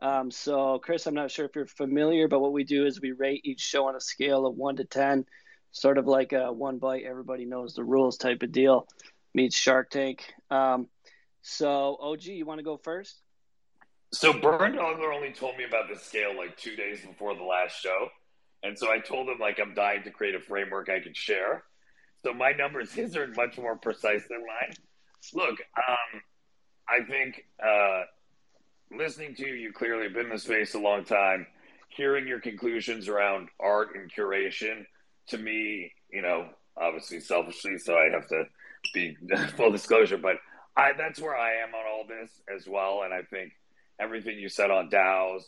[0.00, 3.12] Um, so, Chris, I'm not sure if you're familiar, but what we do is we
[3.12, 5.26] rate each show on a scale of one to ten
[5.72, 8.86] sort of like a one bite, everybody knows the rules type of deal
[9.34, 10.24] meets Shark Tank.
[10.50, 10.88] Um,
[11.40, 13.20] so, OG, you want to go first?
[14.12, 17.80] So, Burn Dogler only told me about this scale like two days before the last
[17.80, 18.08] show.
[18.62, 21.64] And so I told him, like, I'm dying to create a framework I can share.
[22.24, 24.74] So my numbers, his are much more precise than mine.
[25.34, 26.20] Look, um,
[26.88, 28.02] I think uh,
[28.96, 31.46] listening to you, you clearly been in this space a long time.
[31.88, 34.86] Hearing your conclusions around art and curation
[35.28, 38.44] to me, you know, obviously selfishly, so I have to
[38.94, 39.16] be
[39.56, 40.36] full disclosure, but
[40.76, 43.02] I that's where I am on all this as well.
[43.04, 43.52] And I think
[44.00, 45.42] everything you said on DAOs,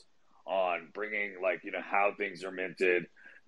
[0.47, 3.07] on bringing like you know how things are minted,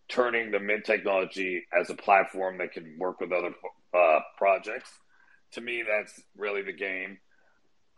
[0.08, 3.52] turning the mint technology as a platform that can work with other
[3.94, 4.90] uh, projects.
[5.52, 7.18] To me, that's really the game.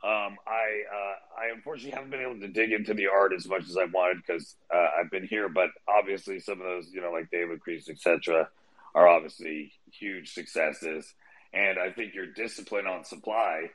[0.04, 3.68] Um, I uh, I unfortunately haven't been able to dig into the art as much
[3.68, 7.10] as I wanted because uh, I've been here, but obviously some of those, you know,
[7.10, 8.48] like David Crease, etc.,
[8.94, 11.12] are obviously huge successes.
[11.52, 13.70] And I think your discipline on supply.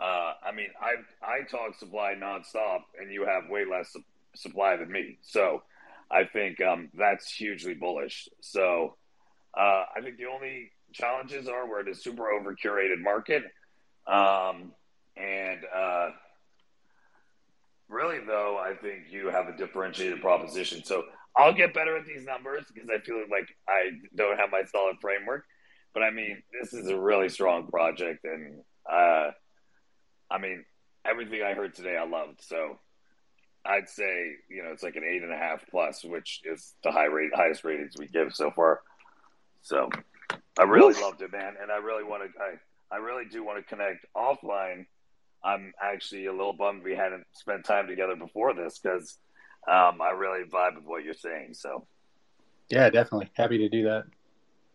[0.00, 4.02] Uh, I mean, I I talk supply nonstop, and you have way less su-
[4.34, 5.18] supply than me.
[5.20, 5.62] So
[6.10, 8.28] I think um, that's hugely bullish.
[8.40, 8.96] So
[9.56, 13.42] uh, I think the only challenges are we're in a super over curated market.
[14.06, 14.72] Um,
[15.16, 16.10] and uh,
[17.88, 20.84] really, though, I think you have a differentiated proposition.
[20.84, 21.04] So
[21.36, 24.96] I'll get better at these numbers because I feel like I don't have my solid
[25.00, 25.44] framework.
[25.92, 29.30] But I mean, this is a really strong project, and uh,
[30.28, 30.64] I mean,
[31.04, 32.42] everything I heard today, I loved.
[32.42, 32.80] So
[33.66, 36.90] I'd say you know it's like an eight and a half plus, which is the
[36.90, 38.80] high rate, highest ratings we give so far.
[39.62, 39.88] So
[40.58, 41.02] I really Oof.
[41.02, 42.40] loved it, man, and I really want to.
[42.40, 44.86] I I really do want to connect offline
[45.44, 49.18] I'm actually a little bummed we hadn't spent time together before this because
[49.68, 51.52] um, I really vibe with what you're saying.
[51.52, 51.86] So,
[52.70, 54.04] yeah, definitely happy to do that.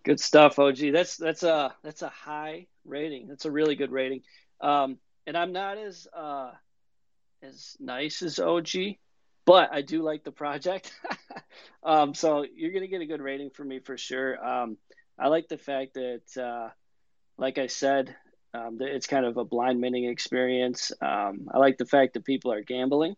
[0.03, 0.77] Good stuff, OG.
[0.93, 3.27] That's that's a that's a high rating.
[3.27, 4.21] That's a really good rating.
[4.61, 6.51] Um, and I'm not as uh,
[7.41, 8.69] as nice as OG,
[9.45, 10.91] but I do like the project.
[11.83, 14.43] um, so you're gonna get a good rating from me for sure.
[14.43, 14.77] Um,
[15.17, 16.69] I like the fact that, uh,
[17.37, 18.15] like I said,
[18.53, 20.91] um, it's kind of a blind minting experience.
[21.01, 23.15] Um, I like the fact that people are gambling.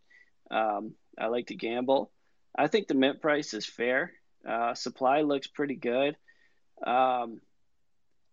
[0.49, 2.11] Um, I like to gamble.
[2.55, 4.11] I think the mint price is fair.
[4.47, 6.17] Uh, supply looks pretty good.
[6.85, 7.39] Um,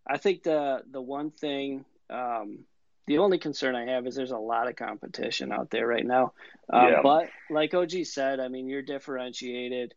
[0.06, 2.60] I think the the one thing, um,
[3.08, 6.34] the only concern I have is there's a lot of competition out there right now.
[6.70, 7.00] Um, Yeah.
[7.02, 9.94] But like OG said, I mean, you're differentiated.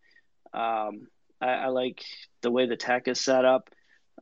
[0.53, 1.07] Um,
[1.41, 2.03] I, I like
[2.41, 3.69] the way the tech is set up.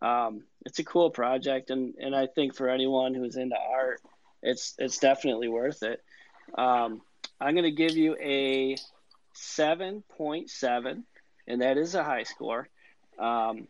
[0.01, 4.01] Um, it's a cool project, and and I think for anyone who's into art,
[4.41, 6.01] it's it's definitely worth it.
[6.57, 7.01] Um,
[7.39, 8.75] I'm going to give you a
[9.35, 11.03] 7.7,
[11.47, 12.67] and that is a high score.
[13.19, 13.67] Um,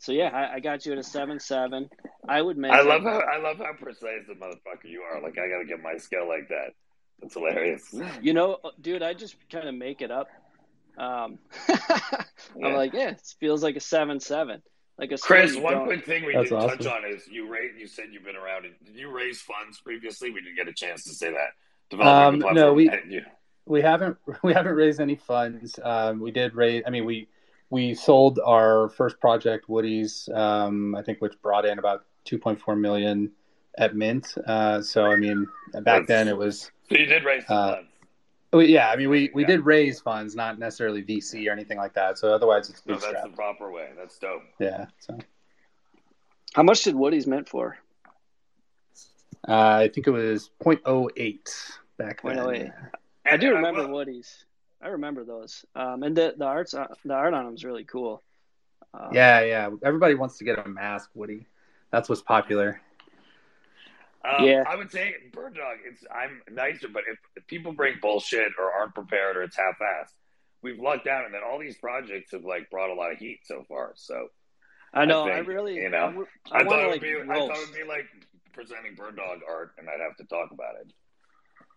[0.00, 1.88] so yeah, I, I got you at a seven seven.
[2.28, 2.72] I would make.
[2.72, 5.20] I love how I love how precise the motherfucker you are.
[5.22, 6.70] Like I gotta get my skill like that.
[7.20, 7.94] That's hilarious.
[8.22, 10.28] You know, dude, I just kind of make it up.
[10.98, 11.38] Um,
[12.56, 12.66] Yeah.
[12.66, 14.60] I'm like, yeah, it feels like a seven seven.
[14.98, 17.26] Like a Chris, score you one don't- quick thing we That's didn't touch on is
[17.28, 17.72] you raise.
[17.78, 18.62] You said you've been around.
[18.84, 20.30] Did you raise funds previously?
[20.30, 22.02] We didn't get a chance to say that.
[22.04, 23.24] Um, no, we- you-
[23.66, 25.78] we haven't we haven't raised any funds.
[25.82, 26.82] Um, we did raise.
[26.86, 27.28] I mean, we
[27.70, 30.28] we sold our first project, Woody's.
[30.34, 33.30] Um, I think which brought in about 2.4 million
[33.78, 34.34] at mint.
[34.46, 35.46] Uh, so I mean,
[35.82, 36.70] back then it was.
[36.88, 37.86] So you did raise Uh, funds.
[38.68, 39.48] Yeah, I mean, we, we Yeah.
[39.48, 42.18] did raise funds, not necessarily VC or anything like that.
[42.18, 43.90] So otherwise, it's No, that's the proper way.
[43.96, 44.42] That's dope.
[44.58, 44.86] Yeah.
[44.98, 45.16] So
[46.54, 47.78] How much did Woody's meant for?
[49.48, 49.52] uh,
[49.84, 51.38] I think it was 0.08
[51.96, 52.36] back then.
[52.38, 52.72] 0.08.
[53.26, 54.44] I do and remember will- Woody's.
[54.82, 55.64] I remember those.
[55.74, 58.22] Um, and the the arts uh, the art on them is really cool.
[58.94, 59.70] Um, Yeah, yeah.
[59.82, 61.46] Everybody wants to get a mask, Woody.
[61.90, 62.80] That's what's popular.
[64.24, 64.64] Um, Yeah.
[64.66, 65.78] I would say Burn Dog.
[65.84, 70.12] It's I'm nicer, but if, if people bring bullshit or aren't prepared or it's half-assed,
[70.62, 73.40] we've lucked out, and then all these projects have like brought a lot of heat
[73.44, 73.92] so far.
[73.96, 74.28] So
[74.92, 75.24] I know.
[75.24, 77.38] I, think, really, you know, I, w- I, I, thought it would like be I
[77.38, 78.06] thought it would be like
[78.52, 80.92] presenting Burn Dog art, and I'd have to talk about it.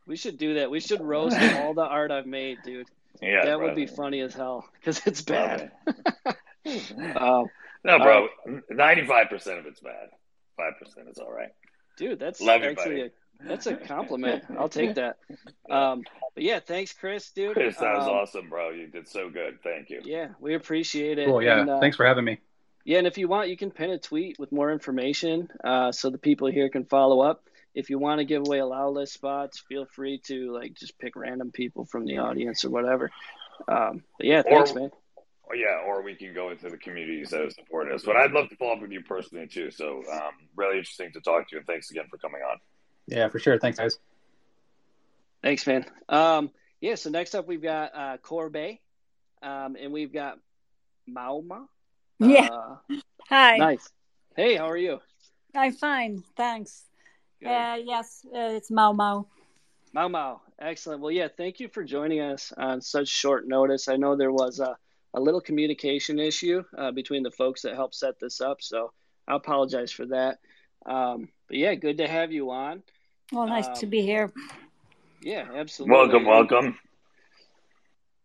[0.06, 0.70] We should do that.
[0.70, 2.88] We should roast all the art I've made, dude.
[3.22, 5.72] Yeah, that would be funny as hell because it's bad.
[6.66, 7.48] Um,
[7.84, 8.28] no, bro.
[8.70, 10.08] Ninety-five percent of it's bad.
[10.56, 11.50] Five percent is all right.
[11.98, 13.12] dude, that's Love actually buddy.
[13.44, 14.46] a, that's a compliment.
[14.58, 15.18] I'll take that.
[15.70, 17.54] Um, but yeah, thanks, Chris, dude.
[17.56, 18.70] Chris, that was Um, awesome, bro.
[18.70, 19.60] You did so good.
[19.62, 20.00] Thank you.
[20.06, 21.28] Yeah, we appreciate it.
[21.28, 21.44] Cool.
[21.44, 21.60] Yeah.
[21.60, 22.40] And, uh, Thanks for having me.
[22.86, 26.10] Yeah, and if you want, you can pin a tweet with more information uh, so
[26.10, 27.44] the people here can follow up.
[27.74, 31.16] If you want to give away allow list spots, feel free to like just pick
[31.16, 33.10] random people from the audience or whatever.
[33.68, 34.92] Um, but yeah, thanks, Or- man.
[35.50, 38.04] Oh, yeah, or we can go into the communities that have supported us.
[38.04, 39.72] But I'd love to follow up with you personally too.
[39.72, 42.58] So um, really interesting to talk to you, and thanks again for coming on.
[43.08, 43.60] Yeah, for sure.
[43.60, 44.00] Thanks, guys.
[45.42, 45.86] Thanks, man.
[46.08, 48.80] Um, yeah, so next up we've got uh, Courbet,
[49.42, 50.40] um, and we've got
[51.10, 51.66] Mauma.
[52.20, 52.48] Yeah.
[52.50, 52.76] Uh,
[53.28, 53.58] Hi.
[53.58, 53.90] nice.
[54.38, 55.00] Hey, how are you?
[55.54, 56.24] I'm fine.
[56.38, 56.86] Thanks.
[57.44, 57.50] Good.
[57.52, 59.28] Uh, yes, uh, it's Mau Mau.
[59.94, 60.42] Mau Mau.
[60.60, 61.02] Excellent.
[61.02, 63.90] Well, yeah, thank you for joining us on such short notice.
[63.90, 64.78] I know there was a,
[65.14, 68.94] a little communication issue uh, between the folks that helped set this up, so
[69.28, 70.40] I apologize for that.
[70.86, 72.82] Um, but yeah, good to have you on.
[73.32, 74.32] Well, nice Um, to be here.
[75.22, 75.96] Yeah, absolutely.
[75.98, 76.78] Welcome, welcome.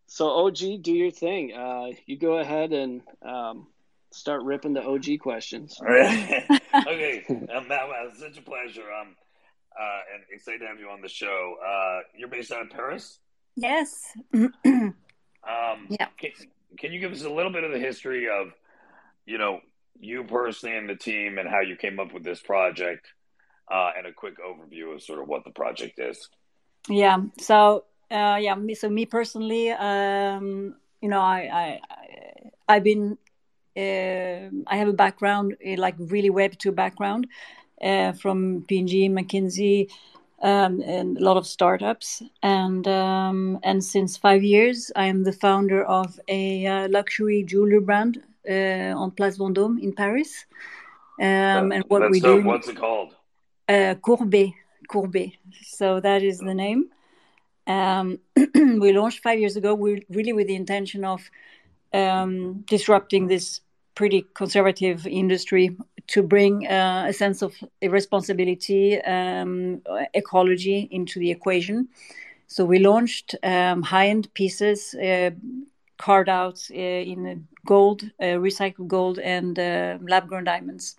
[0.06, 1.52] So, OG, do your thing.
[1.54, 3.66] Uh, you go ahead and um,
[4.12, 5.78] start ripping the OG questions.
[5.80, 6.44] All right.
[6.86, 8.90] okay, um, Matt, Matt, it's such a pleasure.
[8.92, 9.14] Um,
[9.78, 11.56] uh, and excited to have you on the show.
[11.64, 13.18] Uh, you're based out of Paris.
[13.56, 14.12] Yes.
[15.48, 16.08] Um, Yeah.
[16.18, 16.30] Can,
[16.78, 18.48] can you give us a little bit of the history of,
[19.24, 19.60] you know,
[19.98, 23.06] you personally and the team and how you came up with this project,
[23.72, 26.28] uh, and a quick overview of sort of what the project is?
[26.88, 27.18] yeah.
[27.40, 28.54] So, uh, yeah.
[28.56, 33.16] Me, so me personally, um, you know, I, I, I I've been,
[33.78, 37.26] I have a background, uh, like really Web two background,
[37.82, 39.88] uh, from P&G, McKinsey,
[40.42, 42.22] um, and a lot of startups.
[42.42, 47.80] And um, and since five years, I am the founder of a uh, luxury jewelry
[47.80, 50.46] brand uh, on Place Vendôme in Paris.
[51.20, 52.42] Um, and what That's we dope.
[52.42, 53.14] do, What's it called?
[53.68, 54.52] uh, Courbet,
[54.88, 55.32] Courbet.
[55.62, 56.90] So that is the name.
[57.66, 58.18] Um,
[58.54, 59.74] we launched five years ago.
[59.74, 61.30] We really with the intention of
[61.92, 63.60] um, disrupting this
[63.98, 65.66] pretty conservative industry
[66.06, 69.82] to bring uh, a sense of responsibility, um,
[70.14, 71.88] ecology into the equation.
[72.46, 75.30] So we launched um, high-end pieces uh,
[75.98, 80.96] carved out uh, in gold, uh, recycled gold, and uh, lab-grown diamonds.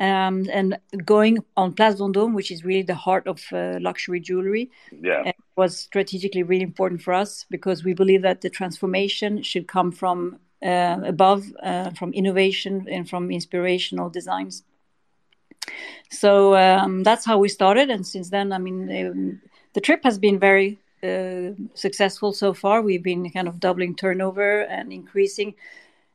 [0.00, 4.64] um, and going on Place Vendôme, which is really the heart of uh, luxury jewelry,
[4.92, 5.32] Yeah.
[5.56, 10.38] was strategically really important for us because we believe that the transformation should come from
[10.62, 14.64] uh, above, uh, from innovation and from inspirational designs.
[16.10, 19.40] So um, that's how we started, and since then, I mean, um,
[19.74, 22.82] the trip has been very uh, successful so far.
[22.82, 25.54] We've been kind of doubling turnover and increasing,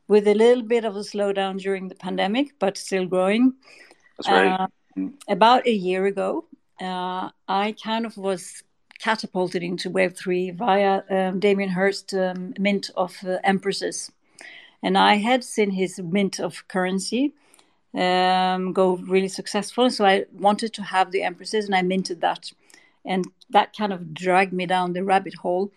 [0.08, 3.54] with a little bit of a slowdown during the pandemic, but still growing.
[4.18, 4.70] That's right.
[4.98, 6.46] Um, about a year ago,
[6.82, 8.64] uh, I kind of was
[9.00, 14.12] catapulted into Web3 via um, Damien Hirst um, mint of uh, Empresses.
[14.84, 17.34] And I had seen his mint of currency
[17.96, 19.90] um, go really successful.
[19.90, 22.52] So I wanted to have the Empresses and I minted that.
[23.06, 25.72] And that kind of dragged me down the rabbit hole.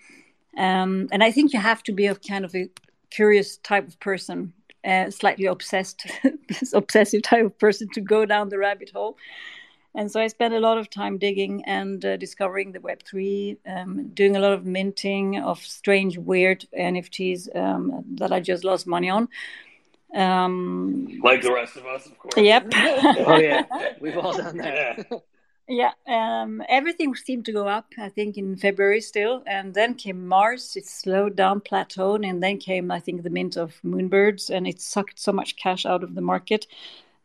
[0.57, 2.69] Um, and I think you have to be a kind of a
[3.11, 4.53] curious type of person,
[4.85, 6.07] uh, slightly obsessed,
[6.75, 9.17] obsessive type of person to go down the rabbit hole.
[9.97, 14.09] And so I spent a lot of time digging and uh, discovering the Web3, um,
[14.09, 19.09] doing a lot of minting of strange, weird NFTs um, that I just lost money
[19.09, 19.29] on.
[20.15, 22.35] Um, Like the rest of us, of course.
[22.37, 22.73] Yep.
[22.75, 23.65] Oh yeah,
[23.99, 25.07] we've all done that.
[25.69, 25.93] Yeah.
[26.07, 29.43] yeah, um, everything seemed to go up, I think, in February still.
[29.47, 32.29] And then came Mars, it slowed down, plateaued.
[32.29, 35.87] And then came, I think, the mint of Moonbirds, and it sucked so much cash
[35.87, 36.67] out of the market.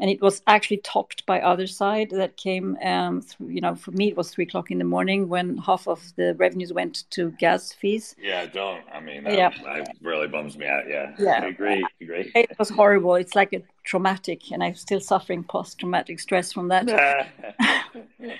[0.02, 4.08] And it was actually topped by Otherside that came, um, th- you know, for me,
[4.08, 7.72] it was three o'clock in the morning when half of the revenues went to gas
[7.72, 8.16] fees.
[8.20, 8.84] Yeah, don't.
[8.91, 9.52] I mean, that, Yeah.
[9.64, 10.89] that really bums me out.
[10.89, 11.14] Yeah.
[11.20, 11.41] Yeah.
[11.43, 11.86] I agree.
[12.02, 12.32] Agree.
[12.34, 13.14] It was horrible.
[13.14, 16.88] It's like a traumatic, and I'm still suffering post traumatic stress from that.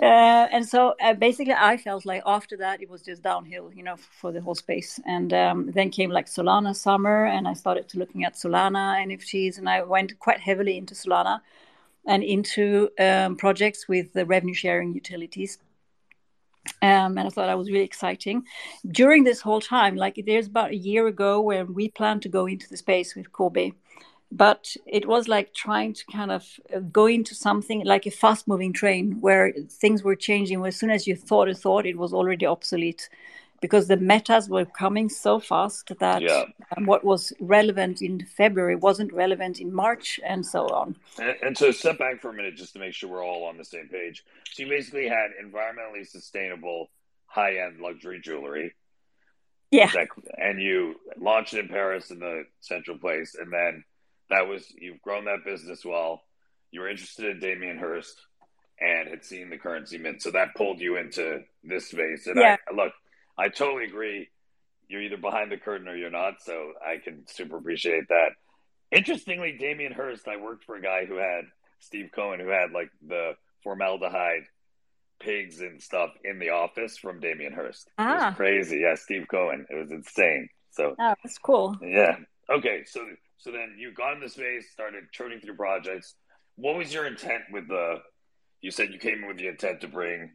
[0.00, 3.84] Uh, and so uh, basically, I felt like after that it was just downhill, you
[3.84, 4.98] know, for the whole space.
[5.06, 9.58] And um, then came like Solana summer, and I started to looking at Solana NFTs,
[9.58, 11.40] and I went quite heavily into Solana
[12.06, 15.58] and into um, projects with the revenue sharing utilities.
[16.82, 18.44] Um, and I thought that was really exciting.
[18.90, 22.46] During this whole time, like there's about a year ago when we planned to go
[22.46, 23.74] into the space with Courbet,
[24.36, 26.42] but it was like trying to kind of
[26.74, 30.90] uh, go into something like a fast moving train where things were changing as soon
[30.90, 33.08] as you thought a thought it was already obsolete
[33.60, 36.44] because the metas were coming so fast that Yeah.
[36.76, 41.58] um, what was relevant in february wasn't relevant in march and so on And, and
[41.58, 43.88] so step back for a minute just to make sure we're all on the same
[43.88, 44.24] page.
[44.52, 46.90] So you basically had environmentally sustainable
[47.26, 48.74] high end luxury jewelry.
[49.70, 50.08] yeah That,
[50.38, 53.36] and you launched it in Paris in the central place.
[53.40, 53.84] And then
[54.30, 56.22] that was, you've grown that business well.
[56.70, 58.20] You were interested in Damien Hirst
[58.80, 60.22] and had seen the currency mint.
[60.22, 62.26] So that pulled you into this space.
[62.26, 62.56] And Yeah.
[62.68, 62.92] I, look,
[63.38, 64.28] I totally agree.
[64.88, 66.34] You're either behind the curtain or you're not.
[66.42, 68.30] So I can super appreciate that.
[68.90, 71.44] Interestingly, Damien Hirst, I worked for a guy who had
[71.80, 74.44] Steve Cohen, who had like the formaldehyde
[75.20, 77.86] pigs and stuff in the office from Damien Hirst.
[77.88, 78.26] It Ah.
[78.28, 78.78] was crazy.
[78.80, 79.66] Yeah, Steve Cohen.
[79.70, 80.48] It was insane.
[80.70, 82.16] So oh, that's cool yeah.
[82.50, 82.82] Okay.
[82.84, 83.06] So
[83.44, 86.14] so then you got in the space, started churning through projects.
[86.56, 87.96] What was your intent with the?
[88.62, 90.30] You said you came in with the intent to bring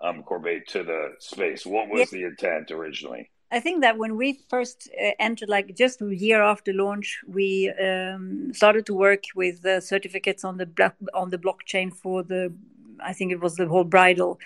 [0.00, 1.66] um, Courbet to the space.
[1.66, 3.30] What was the intent originally?
[3.50, 7.68] I think that when we first uh, entered, like just a year after launch, we
[7.70, 12.52] um, started to work with the certificates on the block, on the blockchain for the.
[13.00, 14.38] I think it was the whole bridal.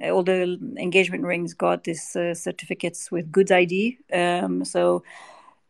[0.00, 3.98] Uh, all the engagement rings got these uh, certificates with Goods ID.
[4.12, 5.02] Um, so,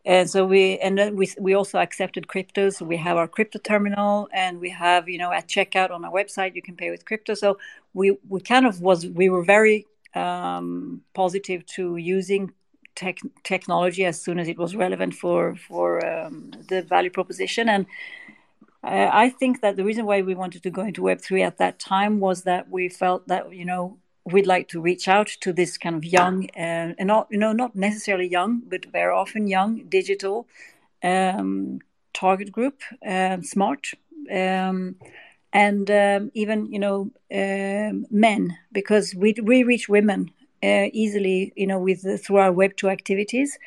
[0.05, 2.71] and so we and then we we also accepted crypto.
[2.71, 6.13] So we have our crypto terminal, and we have you know at checkout on our
[6.13, 7.35] website you can pay with crypto.
[7.35, 7.59] So
[7.95, 12.53] we we kind of was we were very um, positive to using
[12.95, 17.69] tech, technology as soon as it was relevant for for um, the value proposition.
[17.69, 17.87] And
[18.87, 21.79] I think that the reason why we wanted to go into Web three at that
[21.79, 25.77] time was that we felt that you know we'd like to reach out to this
[25.77, 29.85] kind of young uh, and not you know not necessarily young, but very often young
[29.89, 30.47] digital
[31.03, 31.81] um,
[32.12, 33.91] target group, um, smart.
[34.31, 34.97] Um,
[35.55, 40.31] and um, even you know um, men because we we reach women
[40.62, 43.59] uh, easily you know with through our web 2 activities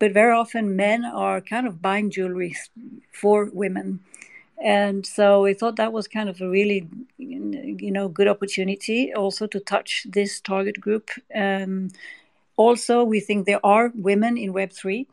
[0.00, 2.56] but very often men are kind of buying jewelry
[3.12, 4.00] for women
[4.60, 6.88] and so we thought that was kind of a really
[7.18, 11.88] you know good opportunity also to touch this target group um,
[12.56, 15.06] also we think there are women in web 3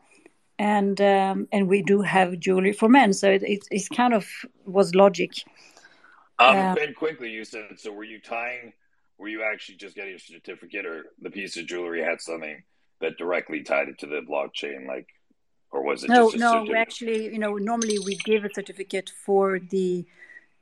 [0.58, 4.26] and um, and we do have jewelry for men so it, it, it's kind of
[4.66, 5.32] was logic
[6.38, 6.74] Um, Yeah.
[6.76, 7.92] and quickly, you said so.
[7.92, 8.72] Were you tying?
[9.18, 12.62] Were you actually just getting a certificate, or the piece of jewelry had something
[13.00, 15.06] that directly tied it to the blockchain, like,
[15.70, 19.10] or was it no just a no actually you know normally we give a certificate
[19.24, 20.06] for the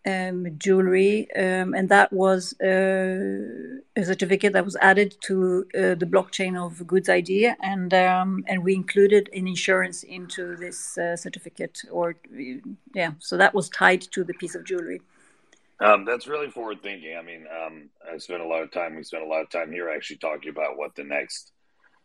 [0.07, 6.07] um, jewelry, um, and that was uh, a certificate that was added to uh, the
[6.07, 11.83] blockchain of Goods ID and um, and we included an insurance into this uh, certificate,
[11.91, 12.17] or
[12.95, 15.01] yeah, so that was tied to the piece of jewelry.
[15.81, 17.17] Um, that's really forward thinking.
[17.19, 18.97] I mean, um, I spent a lot of time.
[18.97, 21.53] We spent a lot of time here actually talking about what the next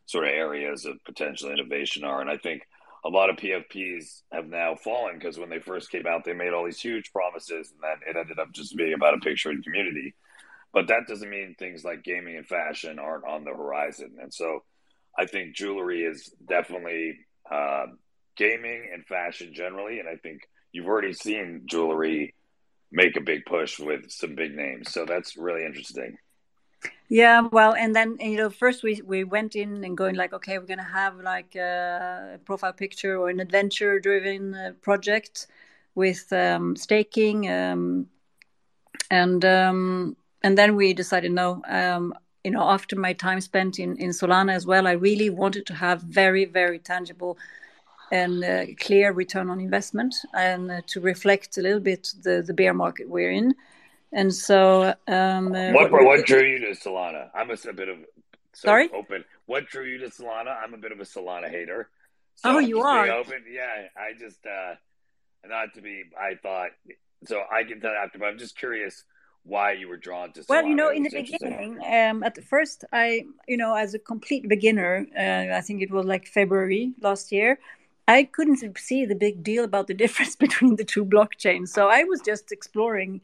[0.08, 2.64] sort of areas of potential innovation are, and I think
[3.04, 6.54] a lot of PFPs have now fallen because when they first came out, they made
[6.54, 9.64] all these huge promises, and then it ended up just being about a picture in
[9.64, 10.14] community.
[10.74, 14.18] But that doesn't mean things like gaming and fashion aren't on the horizon.
[14.22, 14.64] And so,
[15.18, 17.18] I think jewelry is definitely
[17.52, 17.88] uh,
[18.38, 20.42] gaming and fashion generally, and I think
[20.72, 22.34] you've already seen jewelry
[22.92, 24.92] make a big push with some big names.
[24.92, 26.18] So that's really interesting.
[27.10, 30.58] Yeah, well, and then you know, first we we went in and going like, okay,
[30.58, 35.48] we're gonna have like a profile picture or an adventure-driven uh, project
[35.94, 38.08] with um, staking, um,
[39.10, 41.62] and um, and then we decided no.
[41.68, 42.14] Um,
[42.46, 45.74] you know, after my time spent in in Solana as well, I really wanted to
[45.74, 47.38] have very very tangible
[48.12, 52.54] and uh, clear return on investment, and uh, to reflect a little bit the the
[52.54, 53.54] bear market we're in.
[54.14, 57.30] And so, um, what, what, what drew you to Solana?
[57.34, 57.98] I'm a, a bit of
[58.54, 58.90] so sorry.
[58.94, 59.24] Open.
[59.46, 60.56] What drew you to Solana?
[60.62, 61.90] I'm a bit of a Solana hater.
[62.36, 63.10] So oh, you are.
[63.10, 63.44] Open.
[63.50, 64.76] Yeah, I just uh,
[65.48, 66.04] not to be.
[66.20, 66.72] I thought
[67.26, 67.42] so.
[67.52, 69.04] I can tell after, but I'm just curious
[69.44, 70.42] why you were drawn to.
[70.42, 70.50] Solana.
[70.50, 74.00] Well, you know, in the beginning, um, at the first, I, you know, as a
[74.00, 77.60] complete beginner, uh, I think it was like February last year.
[78.08, 82.04] I couldn't see the big deal about the difference between the two blockchains, so I
[82.04, 83.22] was just exploring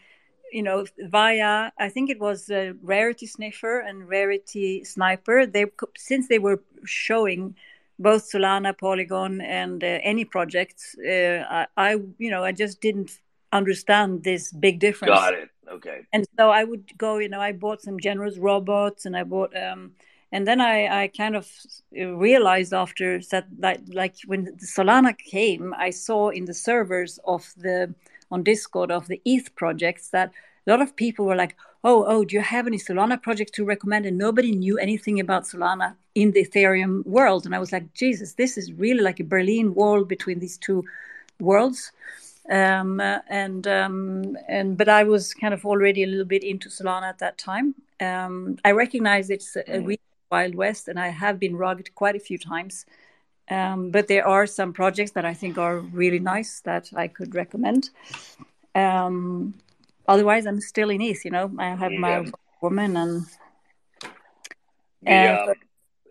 [0.52, 5.46] you know, via I think it was uh, Rarity Sniffer and Rarity Sniper.
[5.46, 5.66] They
[5.98, 7.56] since they were showing
[8.00, 13.20] both Solana, Polygon, and uh, any projects, uh, I, I, you know I just didn't
[13.52, 15.14] understand this big difference.
[15.14, 15.50] Got it.
[15.70, 16.02] Okay.
[16.14, 19.56] And so I would go, you know, I bought some generous robots, and I bought.
[19.56, 19.92] Um,
[20.32, 21.50] and then I, I kind of
[21.92, 27.94] realized after that, like, like when Solana came, I saw in the servers of the
[28.32, 30.32] on Discord of the ETH projects that
[30.66, 33.66] a lot of people were like, "Oh, oh, do you have any Solana projects to
[33.66, 37.46] recommend?" And nobody knew anything about Solana in the Ethereum world.
[37.46, 40.84] And I was like, "Jesus, this is really like a Berlin Wall between these two
[41.40, 41.92] worlds."
[42.50, 47.10] Um, and um, and but I was kind of already a little bit into Solana
[47.10, 47.76] at that time.
[48.00, 49.98] Um, I recognize it's a, a mm.
[50.32, 52.86] wild west, and I have been rugged quite a few times.
[53.50, 57.34] Um, but there are some projects that I think are really nice that I could
[57.34, 57.90] recommend.
[58.76, 59.54] Um,
[60.08, 61.24] otherwise, I'm still in ETH.
[61.24, 62.32] You know, I have my yeah.
[62.62, 63.26] woman and.
[65.02, 65.54] Yeah, uh,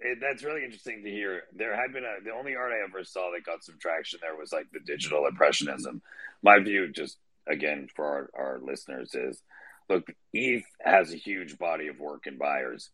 [0.01, 1.43] it, that's really interesting to hear.
[1.55, 4.37] There had been a the only art I ever saw that got some traction there
[4.37, 6.03] was like the digital impressionism.
[6.43, 9.43] My view, just again for our, our listeners, is
[9.89, 12.91] look, ETH has a huge body of work and buyers.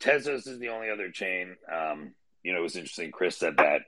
[0.00, 1.56] Tezos is the only other chain.
[1.72, 3.10] Um, you know, it was interesting.
[3.10, 3.82] Chris said that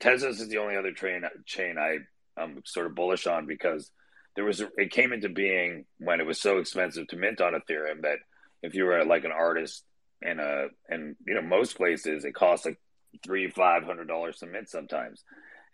[0.00, 1.98] Tezos is the only other train chain I
[2.40, 3.90] am sort of bullish on because
[4.34, 7.52] there was a, it came into being when it was so expensive to mint on
[7.52, 8.18] Ethereum that
[8.62, 9.84] if you were like an artist
[10.20, 12.78] in a and you know most places it costs like
[13.24, 15.22] three five hundred dollars to mint sometimes,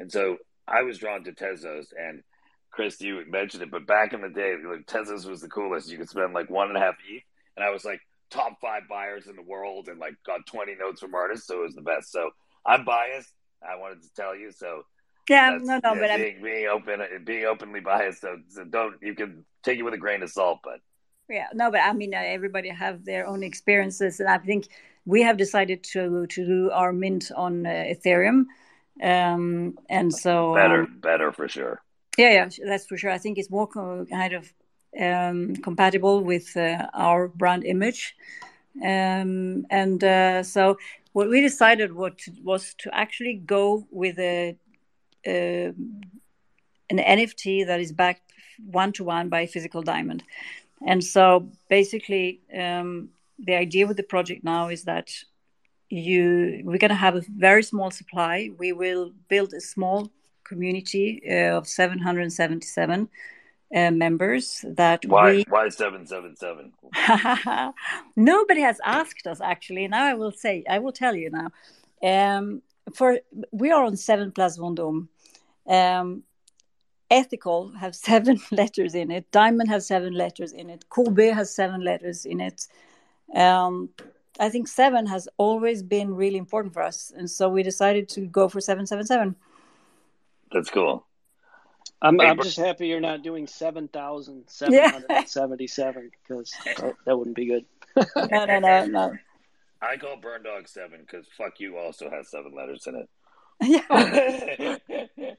[0.00, 2.22] and so I was drawn to Tezos and.
[2.70, 5.90] Chris, you mentioned it, but back in the day, like Tezos was the coolest.
[5.90, 7.22] You could spend like one and a half ETH,
[7.56, 8.00] and I was like,
[8.30, 11.46] top five buyers in the world and like got 20 notes from artists.
[11.46, 12.12] So it was the best.
[12.12, 12.30] So
[12.66, 13.32] I'm biased.
[13.62, 14.52] I wanted to tell you.
[14.52, 14.82] So
[15.28, 18.22] yeah, no, no, yeah, but being, I'm being open, being openly biased.
[18.22, 20.80] So, so, don't, you can take it with a grain of salt, but
[21.28, 24.20] yeah, no, but I mean, uh, everybody have their own experiences.
[24.20, 24.68] And I think
[25.04, 28.46] we have decided to, to do our mint on uh, Ethereum.
[29.02, 31.82] Um, and so better, um, better for sure.
[32.16, 33.10] Yeah, yeah, that's for sure.
[33.10, 34.52] I think it's more kind of
[35.00, 38.14] um, compatible with uh, our brand image.
[38.82, 40.78] Um, and uh, so
[41.12, 44.56] what we decided what was to actually go with a,
[45.26, 45.72] a
[46.90, 48.32] an NFT that is backed
[48.70, 50.22] one to one by physical diamond.
[50.86, 55.12] And so basically, um, the idea with the project now is that
[55.90, 58.50] you we're going to have a very small supply.
[58.58, 60.10] We will build a small
[60.44, 63.08] community uh, of 777
[63.74, 65.44] uh, members that why we...
[65.48, 66.72] why 777
[68.16, 69.86] nobody has asked us actually.
[69.88, 71.48] Now i will say i will tell you now.
[72.02, 72.62] Um,
[72.94, 73.18] for
[73.52, 75.08] we are on 7 place Vendôme
[75.68, 76.22] um,
[77.10, 79.30] ethical have seven letters in it.
[79.30, 80.88] Diamond has seven letters in it.
[80.88, 82.66] Courbet has seven letters in it.
[83.34, 83.90] Um,
[84.40, 87.12] i think seven has always been really important for us.
[87.14, 89.36] And so we decided to go for 777
[90.50, 91.07] that's cool
[92.00, 96.94] I'm Hey, I'm just happy you're not doing seven thousand seven hundred seventy-seven because that,
[97.06, 97.64] that wouldn't be good.
[98.30, 99.16] No, no, no, no.
[99.82, 103.08] I call Burn Dog Seven because fuck you also has seven letters in it.
[103.60, 104.76] Yeah.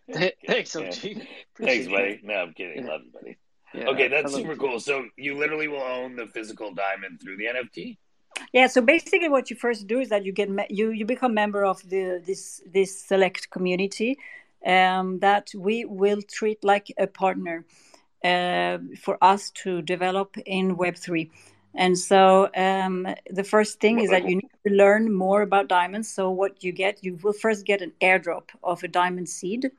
[0.48, 0.86] Thanks, OG.
[0.94, 1.92] Thanks, Appreciate it.
[1.92, 2.20] buddy.
[2.24, 2.84] No, I'm kidding.
[2.86, 2.90] Yeah.
[2.92, 3.38] Love you, buddy.
[3.74, 4.58] Yeah, Okay, that's love super you.
[4.60, 4.80] cool.
[4.80, 7.98] So you literally will own the physical diamond through the NFT.
[8.54, 11.34] Yeah, so basically, what you first do is that you get me- you you become
[11.34, 14.18] member of the this this select community
[14.66, 17.66] um, that we will treat like a partner
[18.24, 21.32] uh, for us to develop in Web three.
[21.76, 26.12] And so um, the first thing is that you need to learn more about diamonds.
[26.12, 29.72] So what you get, you will first get an airdrop of a diamond seed,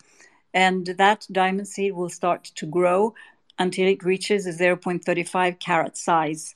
[0.55, 3.15] and that diamond seed will start to grow
[3.59, 6.55] until it reaches a 0.35 carat size.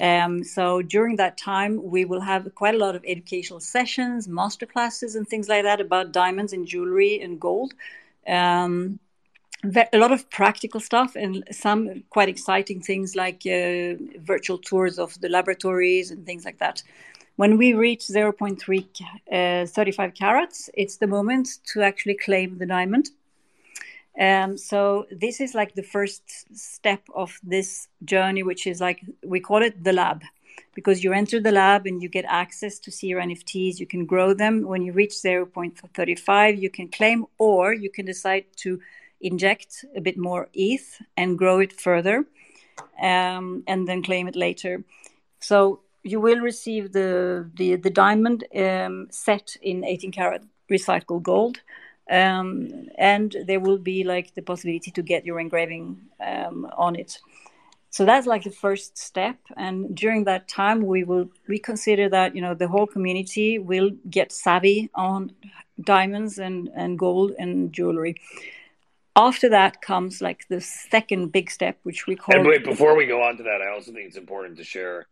[0.00, 4.66] Um, so during that time, we will have quite a lot of educational sessions, master
[4.66, 7.74] classes, and things like that about diamonds and jewelry and gold.
[8.26, 8.98] Um,
[9.92, 15.18] a lot of practical stuff and some quite exciting things like uh, virtual tours of
[15.20, 16.82] the laboratories and things like that.
[17.36, 23.10] When we reach 0.3 uh, 35 carats, it's the moment to actually claim the diamond.
[24.18, 26.22] Um, so this is like the first
[26.56, 30.22] step of this journey, which is like we call it the lab,
[30.74, 33.80] because you enter the lab and you get access to see your NFTs.
[33.80, 34.62] You can grow them.
[34.62, 38.80] When you reach 0.35, you can claim, or you can decide to
[39.20, 42.24] inject a bit more ETH and grow it further,
[43.00, 44.84] um, and then claim it later.
[45.40, 51.60] So you will receive the the, the diamond um, set in 18 karat recycled gold
[52.10, 57.18] um, and there will be like the possibility to get your engraving um, on it.
[57.90, 62.34] So that's like the first step, and during that time, we will we consider that
[62.34, 65.30] you know the whole community will get savvy on
[65.80, 68.20] diamonds and and gold and jewelry.
[69.14, 73.06] After that comes like the second big step, which we call And wait, before we
[73.06, 75.06] go on to that, I also think it's important to share.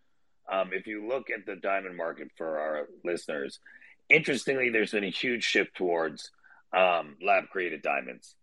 [0.50, 3.60] Um, if you look at the diamond market for our listeners,
[4.08, 6.32] interestingly, there's been a huge shift towards
[6.76, 8.34] um, lab created diamonds.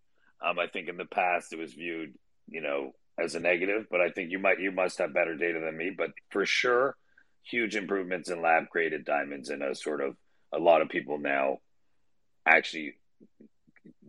[0.44, 2.14] Um, I think in the past it was viewed,
[2.48, 5.60] you know, as a negative, but I think you might you must have better data
[5.60, 5.90] than me.
[5.96, 6.96] But for sure,
[7.42, 10.16] huge improvements in lab created diamonds, and a sort of
[10.52, 11.58] a lot of people now
[12.46, 12.94] actually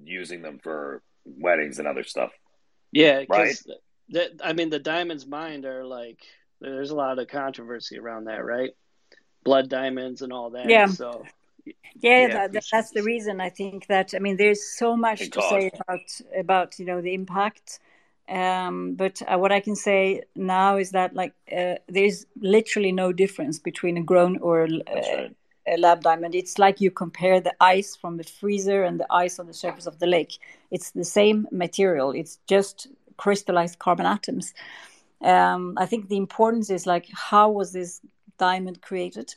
[0.03, 2.31] using them for weddings and other stuff.
[2.91, 3.27] Yeah, Right.
[3.27, 3.67] because
[4.09, 6.19] that I mean the diamonds mined are like
[6.59, 8.71] there's a lot of controversy around that, right?
[9.43, 10.69] Blood diamonds and all that.
[10.69, 10.85] Yeah.
[10.87, 11.25] So
[11.65, 15.41] yeah, Yeah, that, that's the reason i think that i mean there's so much to
[15.41, 17.79] say about about you know the impact.
[18.29, 23.11] Um, but uh, what i can say now is that like uh, there's literally no
[23.11, 25.35] difference between a grown or uh, right.
[25.67, 26.33] a lab diamond.
[26.33, 29.85] It's like you compare the ice from the freezer and the ice on the surface
[29.85, 30.37] of the lake.
[30.69, 32.11] It's the same material.
[32.11, 32.87] It's just
[33.17, 34.53] crystallized carbon atoms.
[35.21, 38.01] Um, i think the importance is like how was this
[38.39, 39.35] diamond created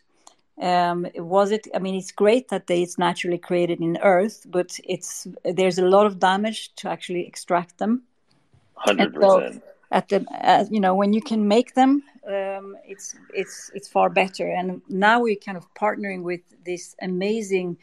[0.60, 4.78] um, was it i mean it's great that they, it's naturally created in earth but
[4.84, 8.02] it's there's a lot of damage to actually extract them.
[8.76, 9.62] Hundred And so- percent.
[9.90, 14.08] at the uh, you know when you can make them um, it's it's it's far
[14.08, 14.48] better.
[14.50, 17.76] And now we're kind of partnering with this amazing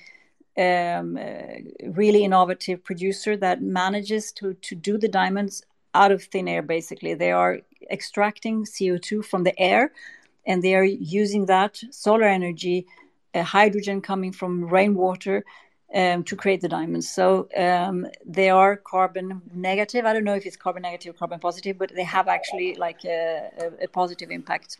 [0.57, 5.63] um, uh, really innovative producer that manages to to do the diamonds
[5.93, 7.13] out of thin air basically.
[7.13, 7.59] They are
[7.91, 9.91] extracting co2 from the air
[10.46, 12.88] and they are using that solar energy
[13.34, 15.44] uh, hydrogen coming from rainwater
[15.94, 17.10] um, to create the diamonds.
[17.10, 20.06] So um, they are carbon negative.
[20.06, 23.04] I don't know if it's carbon negative or carbon positive, but they have actually like
[23.06, 24.78] a, a, a positive impact.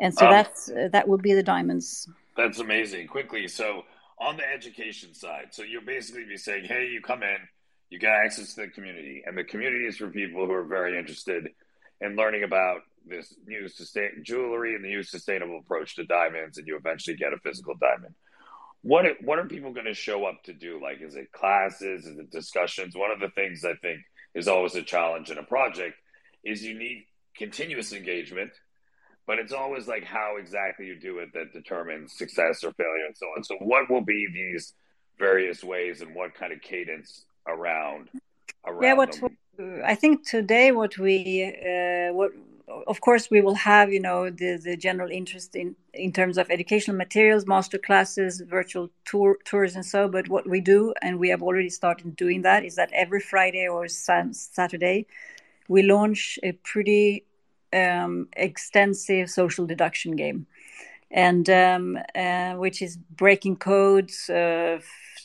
[0.00, 2.08] And so Um, that's uh, that would be the diamonds.
[2.36, 3.06] That's amazing.
[3.08, 3.84] Quickly, so
[4.18, 7.38] on the education side, so you'll basically be saying, "Hey, you come in,
[7.90, 10.98] you get access to the community, and the community is for people who are very
[10.98, 11.50] interested
[12.00, 16.66] in learning about this new sustain jewelry and the new sustainable approach to diamonds, and
[16.66, 18.14] you eventually get a physical diamond."
[18.82, 20.80] What are- what are people going to show up to do?
[20.80, 22.06] Like, is it classes?
[22.06, 22.96] Is it discussions?
[22.96, 24.00] One of the things I think
[24.34, 25.98] is always a challenge in a project
[26.44, 28.52] is you need continuous engagement
[29.26, 33.16] but it's always like how exactly you do it that determines success or failure and
[33.16, 33.44] so on.
[33.44, 34.72] So, what will be these
[35.20, 38.10] various ways and what kind of cadence around
[38.66, 39.82] around Yeah, what them?
[39.84, 42.32] I think today, what we, uh, what
[42.86, 46.50] of course we will have, you know, the the general interest in in terms of
[46.50, 50.08] educational materials, master classes, virtual tour tours, and so.
[50.08, 53.66] But what we do, and we have already started doing that, is that every Friday
[53.68, 55.06] or Saturday,
[55.68, 57.24] we launch a pretty
[57.72, 60.46] um, extensive social deduction game.
[61.10, 64.80] And um, uh, which is breaking codes, uh,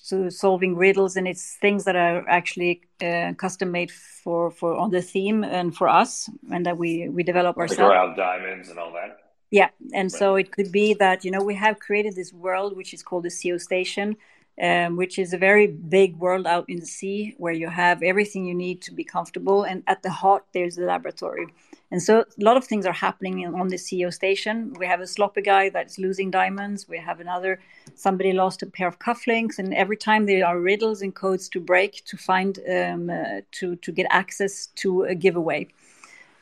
[0.09, 4.91] to solving riddles, and it's things that are actually uh, custom made for for on
[4.91, 7.89] the theme and for us, and that we we develop ourselves.
[7.89, 9.19] Like around diamonds and all that.
[9.51, 10.19] Yeah, and right.
[10.19, 13.23] so it could be that you know we have created this world which is called
[13.23, 14.15] the CO Station,
[14.61, 18.45] um, which is a very big world out in the sea where you have everything
[18.45, 21.47] you need to be comfortable, and at the heart there's the laboratory.
[21.95, 24.73] And so a lot of things are happening on the CEO station.
[24.77, 26.89] We have a sloppy guy that's losing diamonds.
[26.89, 27.61] We have another,
[27.95, 29.59] somebody lost a pair of cufflinks.
[29.59, 33.77] And every time there are riddles and codes to break to find, um, uh, to,
[33.77, 35.69] to get access to a giveaway.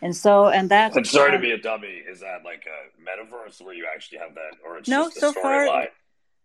[0.01, 0.97] And so, and that.
[0.97, 2.01] I'm sorry uh, to be a dummy.
[2.11, 5.19] Is that like a metaverse where you actually have that, or it's no, just a
[5.19, 5.87] so far, line?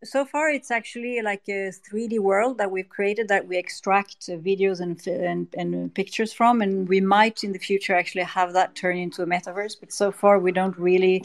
[0.04, 4.36] So far it's actually like a 3d world that we've created that we extract uh,
[4.36, 8.74] videos and, and, and pictures from and we might in the future actually have that
[8.74, 11.22] turn into a metaverse but so far we don't really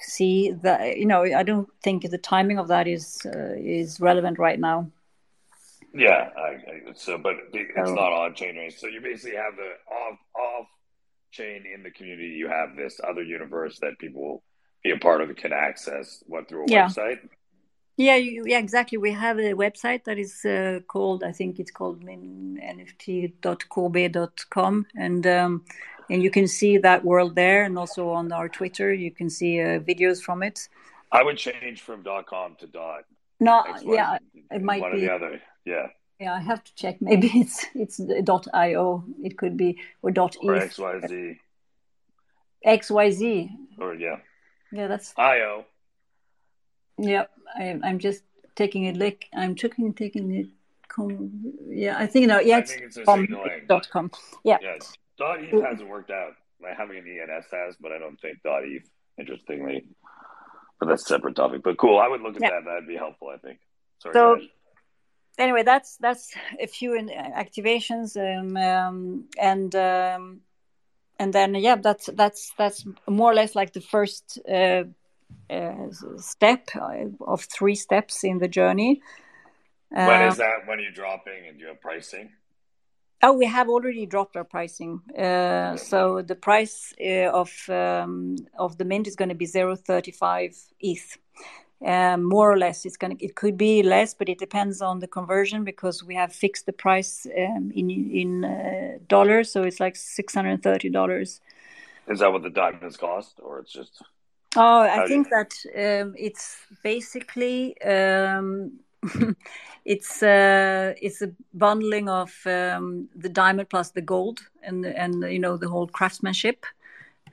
[0.00, 4.38] see that you know i don't think the timing of that is uh, is relevant
[4.38, 4.88] right now
[5.92, 7.94] yeah I, I, so but it's oh.
[7.94, 10.66] not on chain right so you basically have the off off
[11.32, 14.42] chain in the community you have this other universe that people will
[14.84, 16.86] be a part of and can access what through a yeah.
[16.86, 17.18] website
[17.96, 18.98] yeah, you, yeah, exactly.
[18.98, 25.64] We have a website that is uh, called, I think it's called nft.courbet.com, and um,
[26.10, 29.60] and you can see that world there, and also on our Twitter, you can see
[29.60, 30.68] uh, videos from it.
[31.12, 33.04] I would change from .com to dot.
[33.40, 34.18] No, yeah,
[34.50, 35.40] it might one be or the other.
[35.64, 35.86] Yeah.
[36.20, 37.00] Yeah, I have to check.
[37.00, 39.04] Maybe it's it's dot io.
[39.22, 41.38] It could be or dot or xyz.
[42.66, 43.50] XYZ.
[43.78, 44.16] Or yeah.
[44.72, 45.64] Yeah, that's io.
[46.98, 48.22] Yep, I, I'm just
[48.54, 49.24] taking a look.
[49.34, 50.46] I'm taking taking it.
[50.86, 51.30] Com,
[51.66, 52.38] yeah, I think no.
[52.38, 53.26] Yeah, it's, it's com,
[53.66, 54.12] dot com.
[54.44, 54.58] Yeah.
[54.62, 54.76] Yeah,
[55.18, 56.34] dot eth hasn't worked out.
[56.62, 58.88] Like having an ENS has, but I don't think dot eth.
[59.18, 59.86] Interestingly,
[60.78, 61.62] but that's a separate topic.
[61.64, 61.98] But cool.
[61.98, 62.50] I would look at yeah.
[62.50, 62.64] that.
[62.64, 63.28] That'd be helpful.
[63.28, 63.58] I think.
[64.00, 64.12] Sorry.
[64.12, 64.40] So
[65.38, 70.40] anyway, that's that's a few in, activations, um, um, and um,
[71.18, 74.38] and then yeah, that's that's that's more or less like the first.
[74.48, 74.84] Uh,
[76.18, 79.02] step uh, of three steps in the journey.
[79.90, 80.66] When is uh, that?
[80.66, 82.30] When are you dropping and you have pricing?
[83.22, 85.00] Oh, we have already dropped our pricing.
[85.18, 89.76] Uh, so the price uh, of um, of the mint is going to be zero
[89.76, 91.16] thirty five ETH.
[91.84, 93.24] Um, more or less, it's going to.
[93.24, 96.72] It could be less, but it depends on the conversion because we have fixed the
[96.72, 99.52] price um, in in uh, dollars.
[99.52, 101.40] So it's like six hundred thirty dollars.
[102.08, 104.02] Is that what the diamonds cost, or it's just?
[104.56, 108.78] Oh, I think that um, it's basically um,
[109.84, 115.40] it's uh, it's a bundling of um, the diamond plus the gold and and you
[115.40, 116.66] know the whole craftsmanship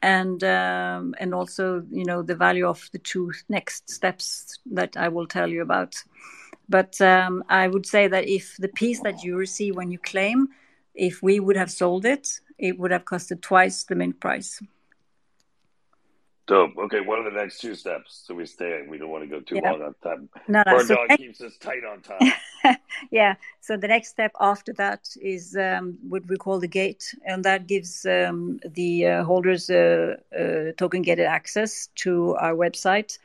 [0.02, 5.08] and um, and also you know the value of the two next steps that I
[5.10, 5.96] will tell you about.
[6.70, 10.50] But um, I would say that if the piece that you receive when you claim,
[10.96, 14.62] if we would have sold it, it would have costed twice the mint price.
[16.48, 16.78] Dope.
[16.78, 18.24] Okay, what are the next two steps?
[18.26, 18.84] So we stay.
[18.88, 19.72] We don't want to go too yeah.
[19.72, 20.30] long on time.
[20.48, 20.74] No, no.
[20.74, 21.22] Our so dog next...
[21.22, 22.78] keeps us tight on time.
[23.12, 23.36] yeah.
[23.60, 27.68] So the next step after that is um, what we call the gate, and that
[27.68, 33.20] gives um, the uh, holders uh, uh, token gated access to our website,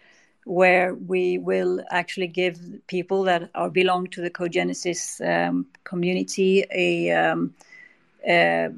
[0.44, 7.10] where we will actually give people that are belong to the Cogenesis um, community a
[7.12, 7.54] um,
[8.28, 8.68] uh,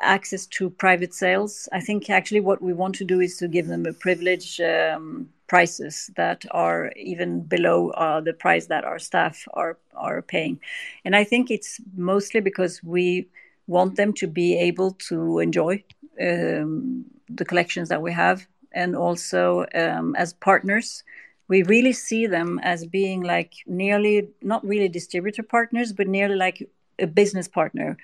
[0.00, 1.68] access to private sales.
[1.72, 5.28] I think actually what we want to do is to give them a privilege um,
[5.46, 10.60] prices that are even below uh, the price that our staff are are paying,
[11.04, 13.28] and I think it's mostly because we
[13.66, 15.82] want them to be able to enjoy
[16.20, 21.04] um, the collections that we have, and also um, as partners.
[21.48, 26.68] We really see them as being like nearly not really distributor partners, but nearly like
[26.98, 27.96] a business partner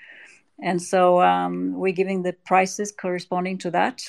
[0.61, 4.03] and so um, we're giving the prices corresponding to that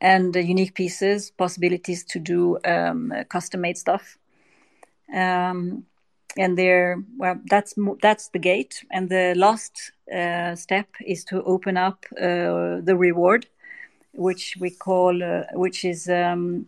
[0.00, 4.16] and the unique pieces, possibilities to do um, custom made stuff.
[5.14, 5.84] Um,
[6.36, 8.84] and there, well, that's that's the gate.
[8.90, 13.46] And the last uh, step is to open up uh, the reward,
[14.12, 16.66] which we call, uh, which is um,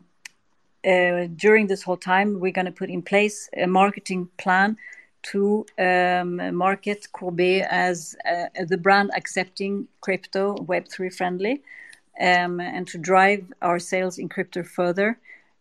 [0.84, 4.76] uh, during this whole time, we're going to put in place a marketing plan
[5.22, 11.62] to um, market Courbet as uh, the brand accepting crypto, Web3 friendly,
[12.20, 15.18] um, and to drive our sales in crypto further.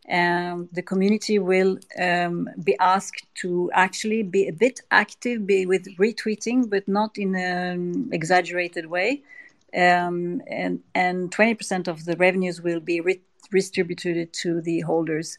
[0.10, 5.86] Um, the community will um, be asked to actually be a bit active, be with
[5.98, 9.22] retweeting, but not in an exaggerated way.
[9.74, 15.38] Um, and and 20% of the revenues will be re- distributed to the holders.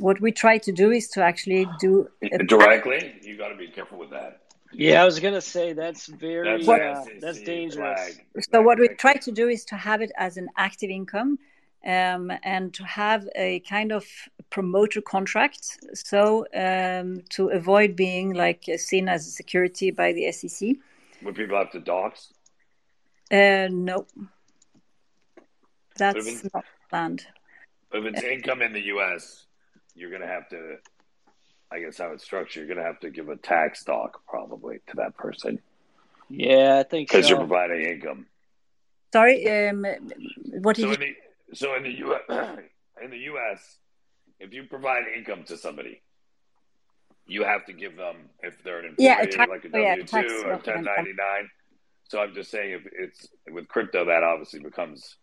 [0.00, 3.68] What we try to do is to actually do a- Directly, you got to be
[3.68, 4.40] careful with that.
[4.72, 8.00] Yeah, I was gonna say that's very That's uh, SEC that's dangerous.
[8.16, 8.26] flag.
[8.52, 11.38] so what we try to do is to have it as an active income
[11.86, 14.04] um, and to have a kind of
[14.50, 20.32] promoter contract so um, to avoid being like uh, seen as a security by the
[20.32, 20.70] sec
[21.22, 22.32] Would people have to dox?
[23.30, 24.06] uh, no
[25.96, 27.26] that's Living- not planned
[27.92, 29.43] If it's income in the U.S.,
[29.94, 30.76] you're going to have to.
[31.72, 34.76] I guess how it's structured, you're going to have to give a tax doc probably
[34.88, 35.60] to that person
[36.28, 38.26] Yeah, I think because you're providing income.
[39.12, 39.84] sorry um,
[40.62, 41.14] what did So you in the
[41.56, 42.16] so in the U
[43.02, 43.78] in the U.S.,
[44.38, 46.00] if you provide income to somebody,
[47.26, 49.80] you have to give them if they're an employee, Yeah, a tax- like a oh,
[49.80, 51.48] yeah, two or ten ninety nine.
[52.08, 55.16] So I'm just saying, if it's with crypto, that obviously becomes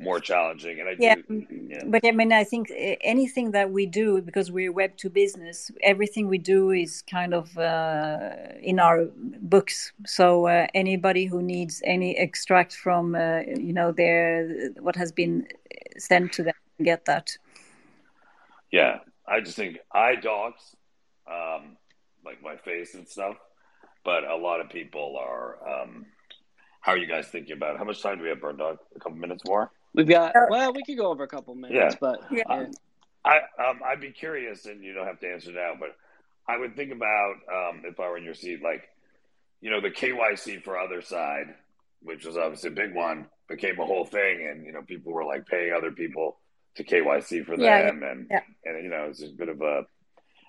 [0.00, 0.80] more challenging.
[0.80, 1.84] And I Yeah, do, yeah.
[1.86, 5.70] But I mean, I think uh, anything that we do, because we're Web to business,
[5.82, 8.30] everything we do is kind of uh,
[8.60, 9.06] in our
[9.42, 9.92] books.
[10.06, 15.46] So uh, anybody who needs any extract from, uh, you know, their what has been
[15.98, 17.36] sent to them, can get that.
[18.72, 20.76] Yeah, I just think eye dogs,
[21.30, 21.76] um,
[22.24, 23.36] like my face and stuff.
[24.04, 25.58] But a lot of people are.
[25.68, 26.06] Um,
[26.80, 27.78] how are you guys thinking about it?
[27.78, 28.78] How much time do we have, Burn Dog?
[28.96, 29.70] A couple minutes more.
[29.94, 31.98] We've got well, we could go over a couple minutes, Yeah.
[32.00, 32.44] but Yeah.
[32.48, 32.66] yeah.
[33.24, 35.96] I um, I'd be curious, and you don't have to answer now, but
[36.48, 38.88] I would think about um, if I were in your seat, like
[39.60, 41.54] you know, the KYC for Otherside,
[42.02, 45.24] which was obviously a big one, became a whole thing, and you know, people were
[45.24, 46.38] like paying other people
[46.76, 48.40] to KYC for Yeah, them, and yeah.
[48.64, 49.82] and you know, it's just a bit of a.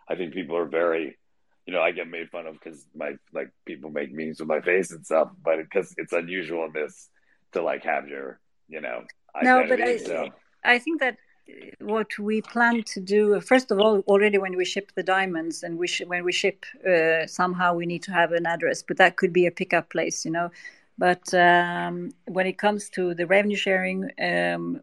[0.08, 1.18] I think people are very,
[1.66, 4.62] you know, I get made fun of because my like people make memes with my
[4.62, 7.10] face and stuff, but because it's unusual in this
[7.54, 8.40] to like have your,
[8.70, 9.04] you know,
[9.42, 9.82] No, but.
[9.82, 10.30] I- so
[10.64, 11.18] I think that
[11.50, 11.54] uh,
[11.94, 15.78] what we plan to do, first of all, already when we ship the diamonds and
[15.78, 19.18] we sh- when we ship, uh, somehow we need to have an address, but that
[19.18, 20.52] could be a pickup place, you know.
[20.98, 24.82] But um, when it comes to the revenue sharing, um,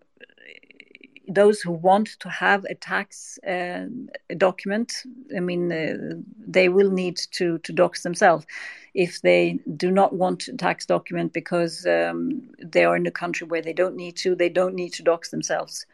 [1.28, 3.86] those who want to have a tax uh,
[4.36, 4.92] document,
[5.36, 8.46] I mean, uh, they will need to to dox themselves.
[8.94, 13.46] If they do not want a tax document because um, they are in a country
[13.46, 15.86] where they don't need to, they don't need to dox themselves.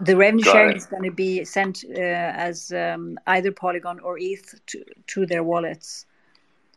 [0.00, 0.76] The revenue Got sharing it.
[0.76, 2.00] is going to be sent uh,
[2.48, 6.06] as um, either Polygon or ETH to, to their wallets.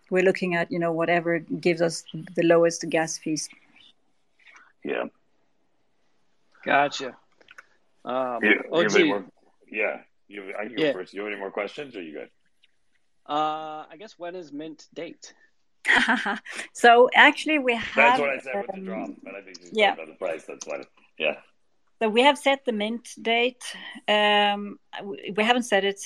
[0.10, 2.04] We're looking at you know whatever gives us
[2.36, 3.50] the lowest gas fees.
[4.84, 5.06] yeah.
[6.66, 7.16] Gotcha.
[8.06, 9.26] Um, You, you OG, more?
[9.72, 10.54] Yeah, you.
[10.60, 10.94] I can go Yeah.
[10.94, 11.14] first.
[11.14, 11.96] You have any more questions?
[11.96, 12.30] Or are you good?
[13.28, 15.34] uh, I guess when is mint date?
[16.74, 17.96] so actually, we have.
[17.96, 19.94] That's what I said with the um, drop, but I think you yeah.
[19.94, 20.46] about the price.
[20.46, 20.84] That's why.
[21.18, 21.36] Yeah,
[22.02, 23.64] So we have set the mint date.
[24.08, 26.02] Um, we we haven't set it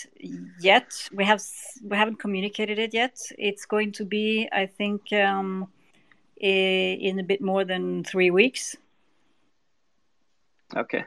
[0.59, 0.91] yet.
[1.13, 1.41] We have
[1.83, 3.17] we haven't communicated it yet.
[3.37, 5.67] It's going to be, I think, um,
[6.37, 8.75] in a bit more than three weeks.
[10.75, 11.03] Okay.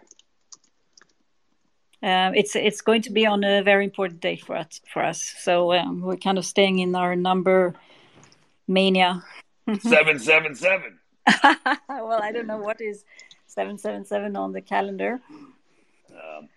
[2.02, 4.80] Um, it's it's going to be on a very important date for us.
[4.90, 7.74] For us, so um, we're kind of staying in our number
[8.66, 9.22] mania.
[9.80, 10.98] seven seven seven.
[11.88, 13.04] well, I don't know what is
[13.46, 15.20] seven seven seven on the calendar.
[16.10, 16.48] Um,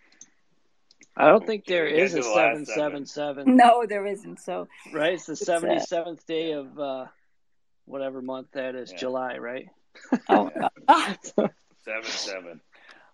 [1.18, 3.58] I don't think there You is can't a do the last seven seven seven.
[3.58, 4.40] No, there isn't.
[4.40, 5.14] So Right?
[5.16, 7.08] It's the It's, uh, seventy seventh day of uh,
[7.86, 8.98] whatever month that is, Yeah.
[8.98, 9.68] July, right?
[10.30, 10.50] oh,
[10.88, 11.18] God.
[11.84, 12.62] seven seven.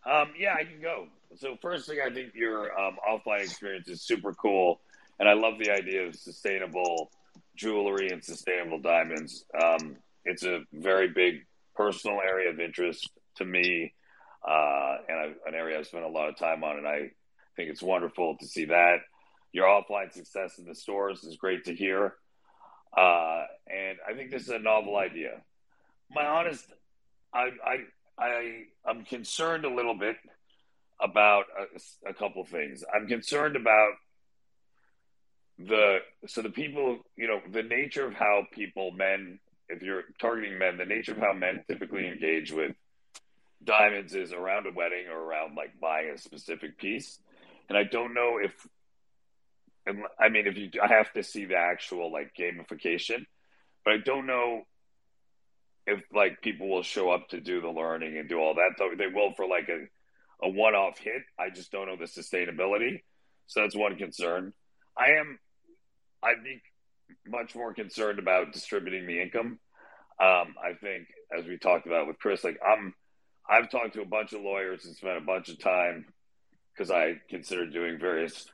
[0.06, 1.08] Um, yeah, I can go.
[1.36, 4.82] So first thing, I think your um, offline experience is super cool,
[5.20, 7.12] and I love the idea of sustainable
[7.56, 9.46] jewelry and sustainable diamonds.
[9.62, 11.46] Um, it's a very big
[11.76, 13.94] personal area of interest to me,
[14.48, 17.12] uh, and I, an area I've spent a lot of time on, and I
[17.56, 18.98] think it's wonderful to see that.
[19.52, 22.16] Your offline success in the stores is great to hear,
[22.96, 25.42] uh, and I think this is a novel idea.
[26.12, 26.66] My honest,
[27.34, 27.78] I, I
[28.20, 30.18] I I'm concerned a little bit
[31.00, 31.66] about uh,
[32.06, 32.84] a, a couple things.
[32.94, 33.94] I'm concerned about
[35.60, 40.58] the so the people you know the nature of how people men if you're targeting
[40.58, 42.74] men the nature of how men typically engage with
[43.64, 47.20] diamonds is around a wedding or around like buying a specific piece
[47.68, 48.54] and I don't know if
[50.18, 53.26] I mean if you I have to see the actual like gamification
[53.84, 54.62] but I don't know
[55.90, 58.92] if like people will show up to do the learning and do all that though
[58.98, 59.86] they will for like a
[60.42, 61.24] a one-off hit.
[61.38, 63.02] I just don't know the sustainability.
[63.48, 64.54] So that's one concern.
[64.98, 65.40] I am
[66.24, 66.62] i'd be
[67.26, 69.60] much more concerned about distributing the income.
[70.22, 72.94] Um, i think as we talked about with chris like i'm
[73.50, 76.06] I've talked to a bunch of lawyers and spent a bunch of time
[76.72, 78.46] because I consider doing various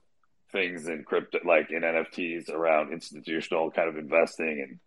[0.52, 4.66] things in crypto, like in NFTs around institutional kind of investing.
[4.66, 4.80] And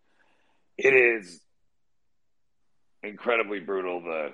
[0.77, 1.39] it is
[3.03, 4.01] incredibly brutal.
[4.01, 4.29] The,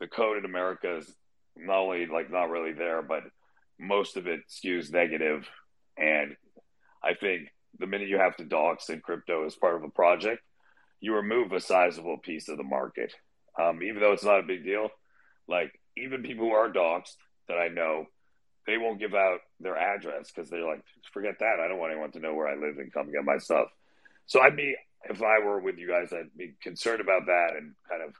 [0.00, 1.14] the code in America is
[1.56, 3.22] not only like not really there, but
[3.78, 5.48] most of it skews negative.
[5.96, 6.36] And
[7.02, 7.48] I think
[7.78, 10.42] the minute you have to dox in crypto as part of a project,
[11.00, 13.12] you remove a sizable piece of the market.
[13.60, 14.88] Um, even though it's not a big deal,
[15.48, 17.16] like even people who are doxxed
[17.48, 18.06] that I know,
[18.66, 20.82] they won't give out their address because they're like,
[21.12, 21.60] forget that.
[21.62, 23.68] I don't want anyone to know where I live and come get my stuff.
[24.26, 24.74] So I'd be,
[25.10, 28.14] if I were with you guys, I'd be concerned about that and kind of,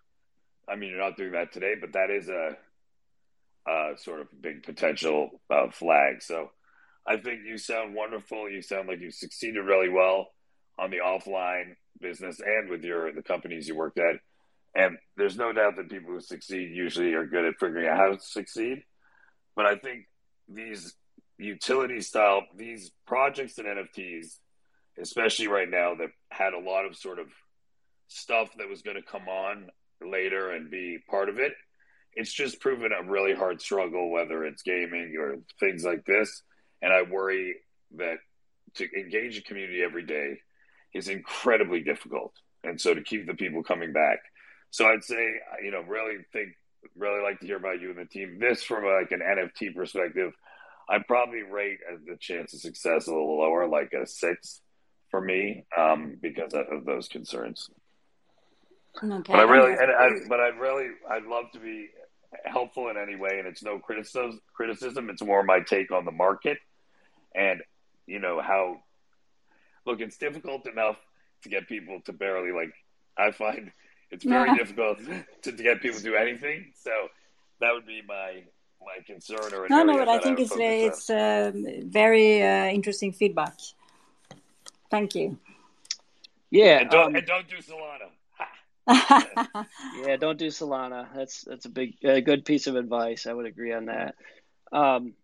[0.68, 2.56] I mean, you're not doing that today, but that is a,
[3.68, 6.22] a sort of big potential uh, flag.
[6.22, 6.50] So
[7.06, 8.50] I think you sound wonderful.
[8.50, 10.28] You sound like you succeeded really well
[10.78, 14.16] on the offline business and with your the companies you worked at.
[14.74, 18.10] And there's no doubt that people who succeed usually are good at figuring out how
[18.10, 18.82] to succeed.
[19.54, 20.06] But I think
[20.48, 20.94] these
[21.38, 24.36] utility style, these projects and NFTs,
[25.00, 27.26] especially right now, that had a lot of sort of
[28.08, 29.68] stuff that was going to come on
[30.00, 31.52] later and be part of it.
[32.14, 36.42] It's just proven a really hard struggle, whether it's gaming or things like this.
[36.80, 37.56] And I worry
[37.96, 38.16] that
[38.74, 40.38] to engage a community every day
[40.94, 42.32] is incredibly difficult.
[42.64, 44.20] And so to keep the people coming back
[44.70, 46.50] so I'd say, you know, really think,
[46.96, 48.38] really like to hear about you and the team.
[48.38, 50.32] This from like an NFT perspective,
[50.88, 54.60] I'd probably rate the chance of success a little lower, like a six
[55.16, 57.70] for me, um, because of those concerns.
[59.02, 59.22] Okay.
[59.26, 61.88] But I really, and I, but I really, I'd love to be
[62.44, 64.42] helpful in any way, and it's no criticism.
[64.54, 65.08] Criticism.
[65.08, 66.58] It's more my take on the market,
[67.34, 67.62] and
[68.06, 68.82] you know how.
[69.86, 70.96] Look, it's difficult enough
[71.44, 72.74] to get people to barely like.
[73.16, 73.72] I find
[74.10, 76.72] it's very difficult to, to, get people to do anything.
[76.74, 76.90] So
[77.60, 78.42] that would be my
[78.82, 79.54] my concern.
[79.54, 83.54] Or no, no, but I think it's it's um, very uh, interesting feedback.
[84.90, 85.38] Thank you.
[86.50, 88.10] Yeah, and don't, um, and don't do Solana.
[90.06, 91.08] yeah, don't do Solana.
[91.14, 93.26] That's that's a big, a good piece of advice.
[93.26, 94.14] I would agree on that.
[94.72, 95.14] Um,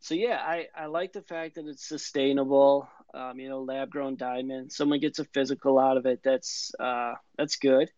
[0.00, 2.88] so yeah, I, I like the fact that it's sustainable.
[3.14, 4.72] Um, you know, lab grown diamond.
[4.72, 6.20] Someone gets a physical out of it.
[6.24, 7.90] That's uh, that's good.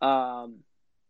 [0.00, 0.58] Um,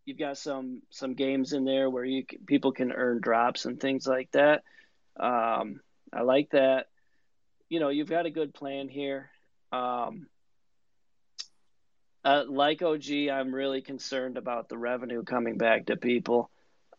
[0.05, 3.80] you've got some some games in there where you can, people can earn drops and
[3.80, 4.62] things like that.
[5.18, 5.80] Um,
[6.12, 6.87] I like that.
[7.73, 9.31] You know, you've got a good plan here.
[9.73, 10.27] Um,
[12.23, 16.51] uh, like OG, I'm really concerned about the revenue coming back to people.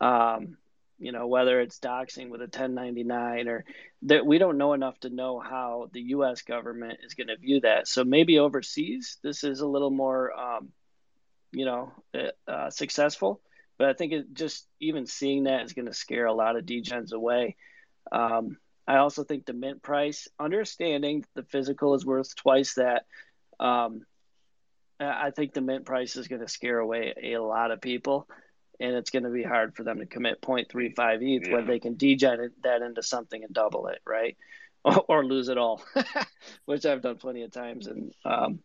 [0.02, 0.58] Um,
[0.98, 3.66] you know, whether it's doxing with a 1099 or
[4.02, 6.42] that we don't know enough to know how the U.S.
[6.42, 7.88] government is going to view that.
[7.88, 10.70] So maybe overseas, this is a little more um,
[11.52, 13.42] you know, uh, uh, successful.
[13.78, 16.66] But I think it just even seeing that is going to scare a lot of
[16.66, 17.58] degens away.
[18.12, 18.58] Um,
[18.88, 23.06] I also think the mint price, understanding the physical is worth twice that.
[23.60, 24.06] Um,
[25.00, 28.28] I think the mint price is going to scare away a lot of people,
[28.80, 31.54] and it's going to be hard for them to commit 0.35 ETH yeah.
[31.54, 34.38] when they can degen that into something and double it, right?
[34.86, 35.82] Or, or lose it all,
[36.66, 37.88] which I've done plenty of times.
[37.88, 38.60] And um,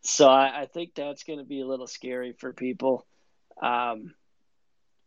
[0.00, 3.06] so I, I think that's going to be a little scary for people,
[3.62, 4.14] um,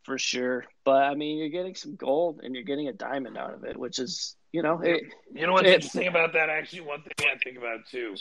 [0.04, 0.66] for sure.
[0.84, 3.78] But I mean, you're getting some gold and you're getting a diamond out of it,
[3.78, 6.50] which is, you know, it, you know what's it, interesting about that?
[6.50, 8.16] Actually, one thing I think about too,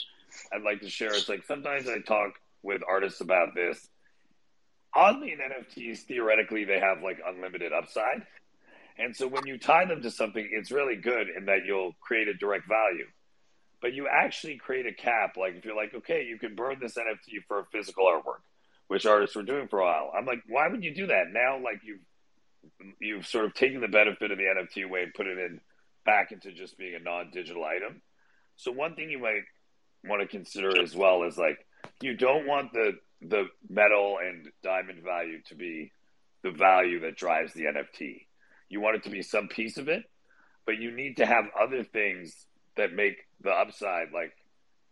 [0.53, 1.13] I'd like to share.
[1.13, 3.87] It's like sometimes I talk with artists about this.
[4.93, 8.25] Oddly, in NFTs, theoretically, they have like unlimited upside.
[8.97, 12.27] And so when you tie them to something, it's really good in that you'll create
[12.27, 13.07] a direct value
[13.81, 15.35] but you actually create a cap.
[15.37, 18.43] Like if you're like, okay, you can burn this NFT for a physical artwork,
[18.91, 20.11] which artists were doing for a while.
[20.13, 21.57] I'm like, why would you do that now?
[21.63, 22.01] Like you've
[22.99, 25.61] you've sort of taken the benefit of the NFT way and put it in
[26.05, 28.01] back into just being a non-digital item.
[28.57, 29.43] So one thing you might
[30.03, 31.65] want to consider as well is like
[32.01, 35.93] you don't want the the metal and diamond value to be
[36.43, 38.25] the value that drives the NFT.
[38.67, 40.03] You want it to be some piece of it,
[40.65, 44.33] but you need to have other things that make the upside like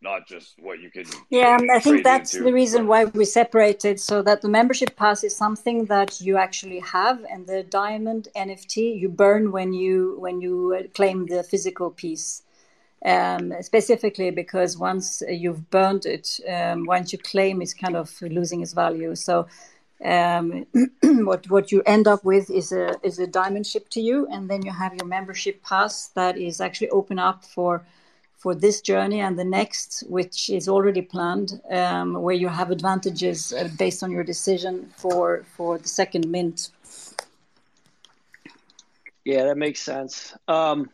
[0.02, 2.46] not just what you can yeah i think that's into.
[2.46, 6.80] the reason why we separated so that the membership pass is something that you actually
[6.80, 12.44] have and the diamond nft you burn when you when you claim the physical piece
[13.06, 18.62] um, specifically because once you've burned it um, once you claim it's kind of losing
[18.62, 19.48] its value so
[20.04, 20.66] um,
[21.04, 24.50] what what you end up with is a is a diamond ship to you and
[24.50, 27.84] then you have your membership pass that is actually open up for
[28.40, 33.54] for this journey and the next, which is already planned, um, where you have advantages
[33.54, 36.70] uh, based on your decision for for the second mint.
[39.26, 40.34] Yeah, that makes sense.
[40.48, 40.90] Um,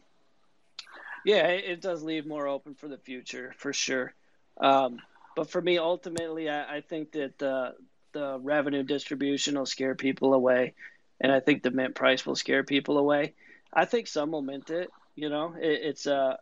[1.24, 4.14] yeah, it, it, does leave more open for the future for sure.
[4.60, 5.00] Um,
[5.36, 7.76] but for me, ultimately, I, I think that the
[8.12, 10.74] the revenue distribution will scare people away,
[11.22, 13.36] and I think the mint price will scare people away.
[13.72, 14.90] I think some will mint it.
[15.16, 16.38] You know, it, it's a uh,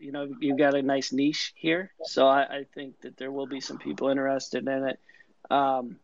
[0.00, 3.46] you know you've got a nice niche here, so I, I think that there will
[3.46, 5.00] be some people interested in it.
[5.50, 5.96] Um,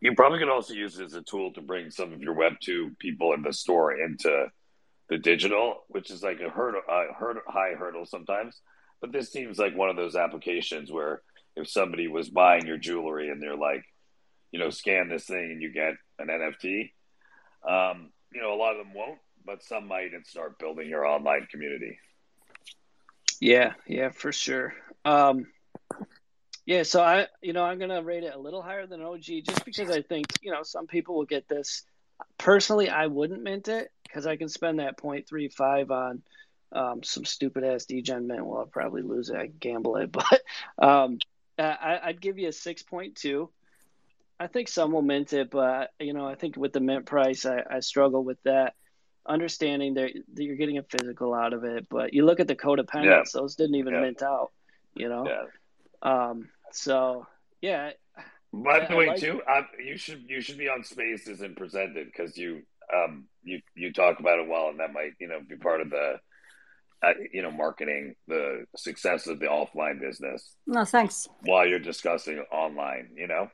[0.00, 2.54] you probably could also use it as a tool to bring some of your Web
[2.60, 4.46] two people in the store into
[5.08, 8.60] the digital, which is like a hurdle, a hurdle, high hurdle sometimes.
[9.00, 11.22] But this seems like one of those applications where
[11.54, 13.84] if somebody was buying your jewelry and they're like,
[14.52, 16.92] you know, scan this thing and you get an NFT.
[17.68, 21.06] Um, you know, a lot of them won't, but some might and start building your
[21.06, 21.98] online community.
[23.40, 24.74] Yeah, yeah, for sure.
[25.04, 25.46] Um,
[26.64, 29.64] yeah, so I, you know, I'm gonna rate it a little higher than OG just
[29.64, 31.84] because I think, you know, some people will get this.
[32.38, 36.22] Personally, I wouldn't mint it because I can spend that 0.35 on
[36.72, 38.44] um, some stupid ass degen mint.
[38.44, 39.36] Well, I'll probably lose it.
[39.36, 40.40] I gamble it, but
[40.78, 41.18] um,
[41.58, 43.48] I, I'd give you a 6.2.
[44.38, 47.46] I think some will mint it, but you know, I think with the mint price,
[47.46, 48.74] I, I struggle with that
[49.28, 51.88] understanding that, that you're getting a physical out of it.
[51.88, 53.22] But you look at the codependents; yeah.
[53.40, 54.00] those didn't even yeah.
[54.00, 54.52] mint out.
[54.94, 55.26] You know.
[55.26, 55.48] Yeah.
[56.02, 56.48] Um.
[56.72, 57.26] So
[57.60, 57.90] yeah.
[58.52, 62.06] By the way, like too, I, you should you should be on Spaces and presented
[62.06, 62.62] because you
[62.94, 65.90] um you you talk about it well, and that might you know be part of
[65.90, 66.16] the
[67.02, 70.54] uh, you know marketing the success of the offline business.
[70.66, 71.28] No, thanks.
[71.42, 73.48] While you're discussing online, you know.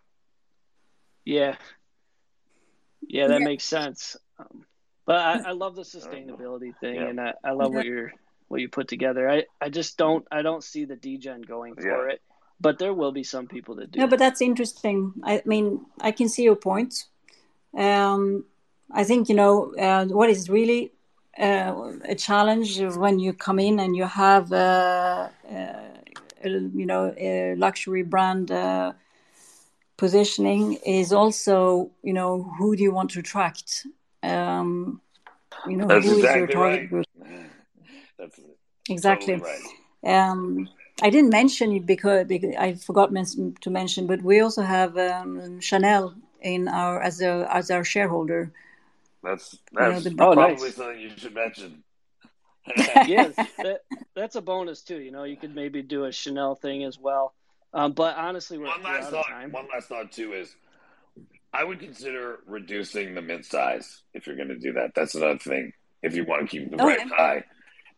[1.24, 1.56] Yeah.
[3.00, 3.46] Yeah, that yeah.
[3.46, 4.16] makes sense.
[4.38, 4.64] Um,
[5.04, 7.08] but I, I love the sustainability thing, yeah.
[7.08, 8.12] and I, I love what you're
[8.48, 9.28] what you put together.
[9.30, 12.14] I, I just don't I don't see the degen going for yeah.
[12.14, 12.22] it,
[12.60, 14.00] but there will be some people that do.
[14.00, 15.14] No, but that's interesting.
[15.24, 17.04] I mean, I can see your point.
[17.76, 18.44] Um,
[18.90, 20.92] I think you know uh, what is really
[21.38, 25.92] uh, a challenge when you come in and you have uh, uh
[26.44, 28.92] a, you know a luxury brand uh,
[29.96, 33.86] positioning is also you know who do you want to attract
[34.22, 35.00] um,
[35.66, 36.88] you know, That's who exactly is your target right.
[36.88, 37.06] group?
[38.18, 38.40] That's
[38.88, 39.34] exactly.
[39.34, 39.56] Totally
[40.04, 40.30] right.
[40.30, 40.68] Um,
[41.02, 44.96] I didn't mention it because, because I forgot men- to mention, but we also have
[44.98, 48.52] um, Chanel in our as a as our shareholder.
[49.22, 50.74] That's that's you know, oh, probably nice.
[50.74, 51.82] something you should mention.
[52.76, 53.80] yes, that,
[54.14, 54.98] that's a bonus too.
[54.98, 57.34] You know, you could maybe do a Chanel thing as well.
[57.74, 59.52] Um, but honestly, we're, one last we're thought.
[59.52, 60.54] One last thought too is
[61.52, 64.92] I would consider reducing the mint size if you're going to do that.
[64.94, 65.72] That's another thing.
[66.02, 67.08] If you want to keep the price okay.
[67.10, 67.44] high,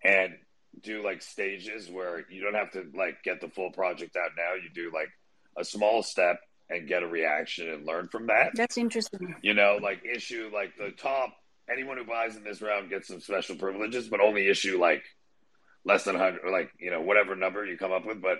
[0.05, 0.35] and
[0.83, 4.55] do like stages where you don't have to like get the full project out now.
[4.55, 5.09] You do like
[5.57, 8.51] a small step and get a reaction and learn from that.
[8.55, 9.37] That's interesting.
[9.43, 11.35] You know, like issue like the top.
[11.71, 15.03] Anyone who buys in this round gets some special privileges, but only issue like
[15.85, 18.39] less than 100 or like you know whatever number you come up with but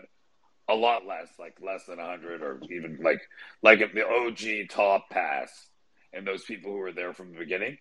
[0.69, 3.21] a lot less, like less than 100 or even like
[3.63, 5.69] like the OG top pass
[6.13, 7.77] and those people who were there from the beginning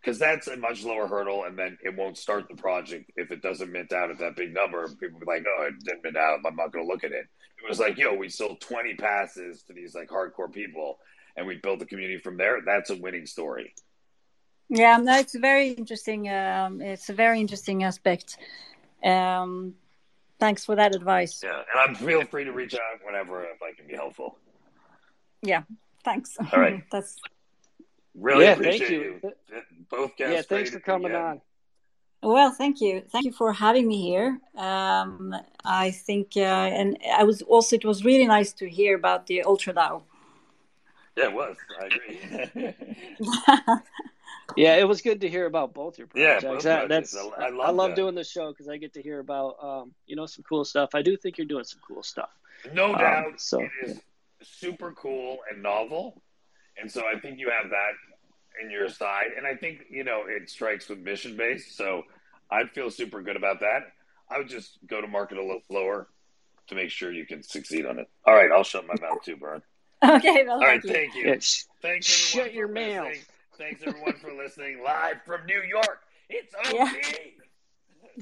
[0.00, 3.42] because that's a much lower hurdle and then it won't start the project if it
[3.42, 4.86] doesn't mint out at that big number.
[5.00, 6.38] People be like oh it didn't mint out.
[6.46, 7.26] I'm not going to look at it.
[7.62, 10.98] It was like yo we sold 20 passes to these like hardcore people
[11.36, 12.60] and we built a community from there.
[12.64, 13.74] That's a winning story.
[14.68, 18.38] Yeah no it's very interesting um, it's a very interesting aspect.
[19.02, 19.74] Um,
[20.38, 21.40] thanks for that advice.
[21.42, 24.38] Yeah, and I'm feel free to reach out whenever if I can be helpful.
[25.42, 25.62] Yeah,
[26.04, 26.36] thanks.
[26.52, 27.16] All right, that's
[28.14, 29.20] really yeah, appreciate you.
[29.22, 29.32] you.
[29.90, 30.34] Both guests.
[30.34, 31.40] Yeah, thanks for coming on.
[32.22, 33.02] Well, thank you.
[33.12, 34.40] Thank you for having me here.
[34.56, 35.34] Um,
[35.64, 39.44] I think, uh, and I was also, it was really nice to hear about the
[39.46, 40.02] UltraDAO.
[41.16, 41.56] Yeah, it was.
[41.80, 42.74] I agree.
[44.58, 46.42] yeah, it was good to hear about both your projects.
[46.42, 47.12] Yeah, both projects.
[47.12, 47.96] That's I love, I love that.
[47.96, 50.90] doing the show because I get to hear about um, you know some cool stuff.
[50.94, 52.30] I do think you're doing some cool stuff.
[52.72, 53.40] No um, doubt.
[53.40, 54.00] So it is yeah.
[54.42, 56.20] super cool and novel,
[56.76, 59.28] and so I think you have that in your side.
[59.36, 61.76] And I think you know it strikes with mission based.
[61.76, 62.02] So
[62.50, 63.92] I'd feel super good about that.
[64.30, 66.08] I would just go to market a little lower
[66.68, 68.08] to make sure you can succeed on it.
[68.26, 69.62] All right, I'll shut my mouth too, Bern.
[70.00, 70.44] Okay.
[70.46, 71.26] Well, All right, thank you.
[71.26, 71.66] Yes.
[71.82, 72.06] Thanks.
[72.06, 73.16] Shut your mouth.
[73.58, 76.02] Thanks everyone for listening live from New York.
[76.30, 76.74] It's OG.
[76.74, 76.92] Yeah.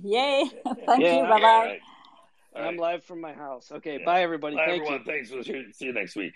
[0.03, 0.51] Yay!
[0.87, 1.23] Thank yeah, you.
[1.25, 1.41] Bye bye.
[1.43, 1.81] Right.
[2.55, 3.71] I'm live from my house.
[3.71, 3.99] Okay.
[3.99, 4.05] Yeah.
[4.07, 4.57] Bye everybody.
[4.57, 5.01] Bye, Thank everyone.
[5.01, 5.13] you.
[5.13, 5.31] Thanks.
[5.31, 6.33] We'll see you next week.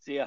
[0.00, 0.26] See ya.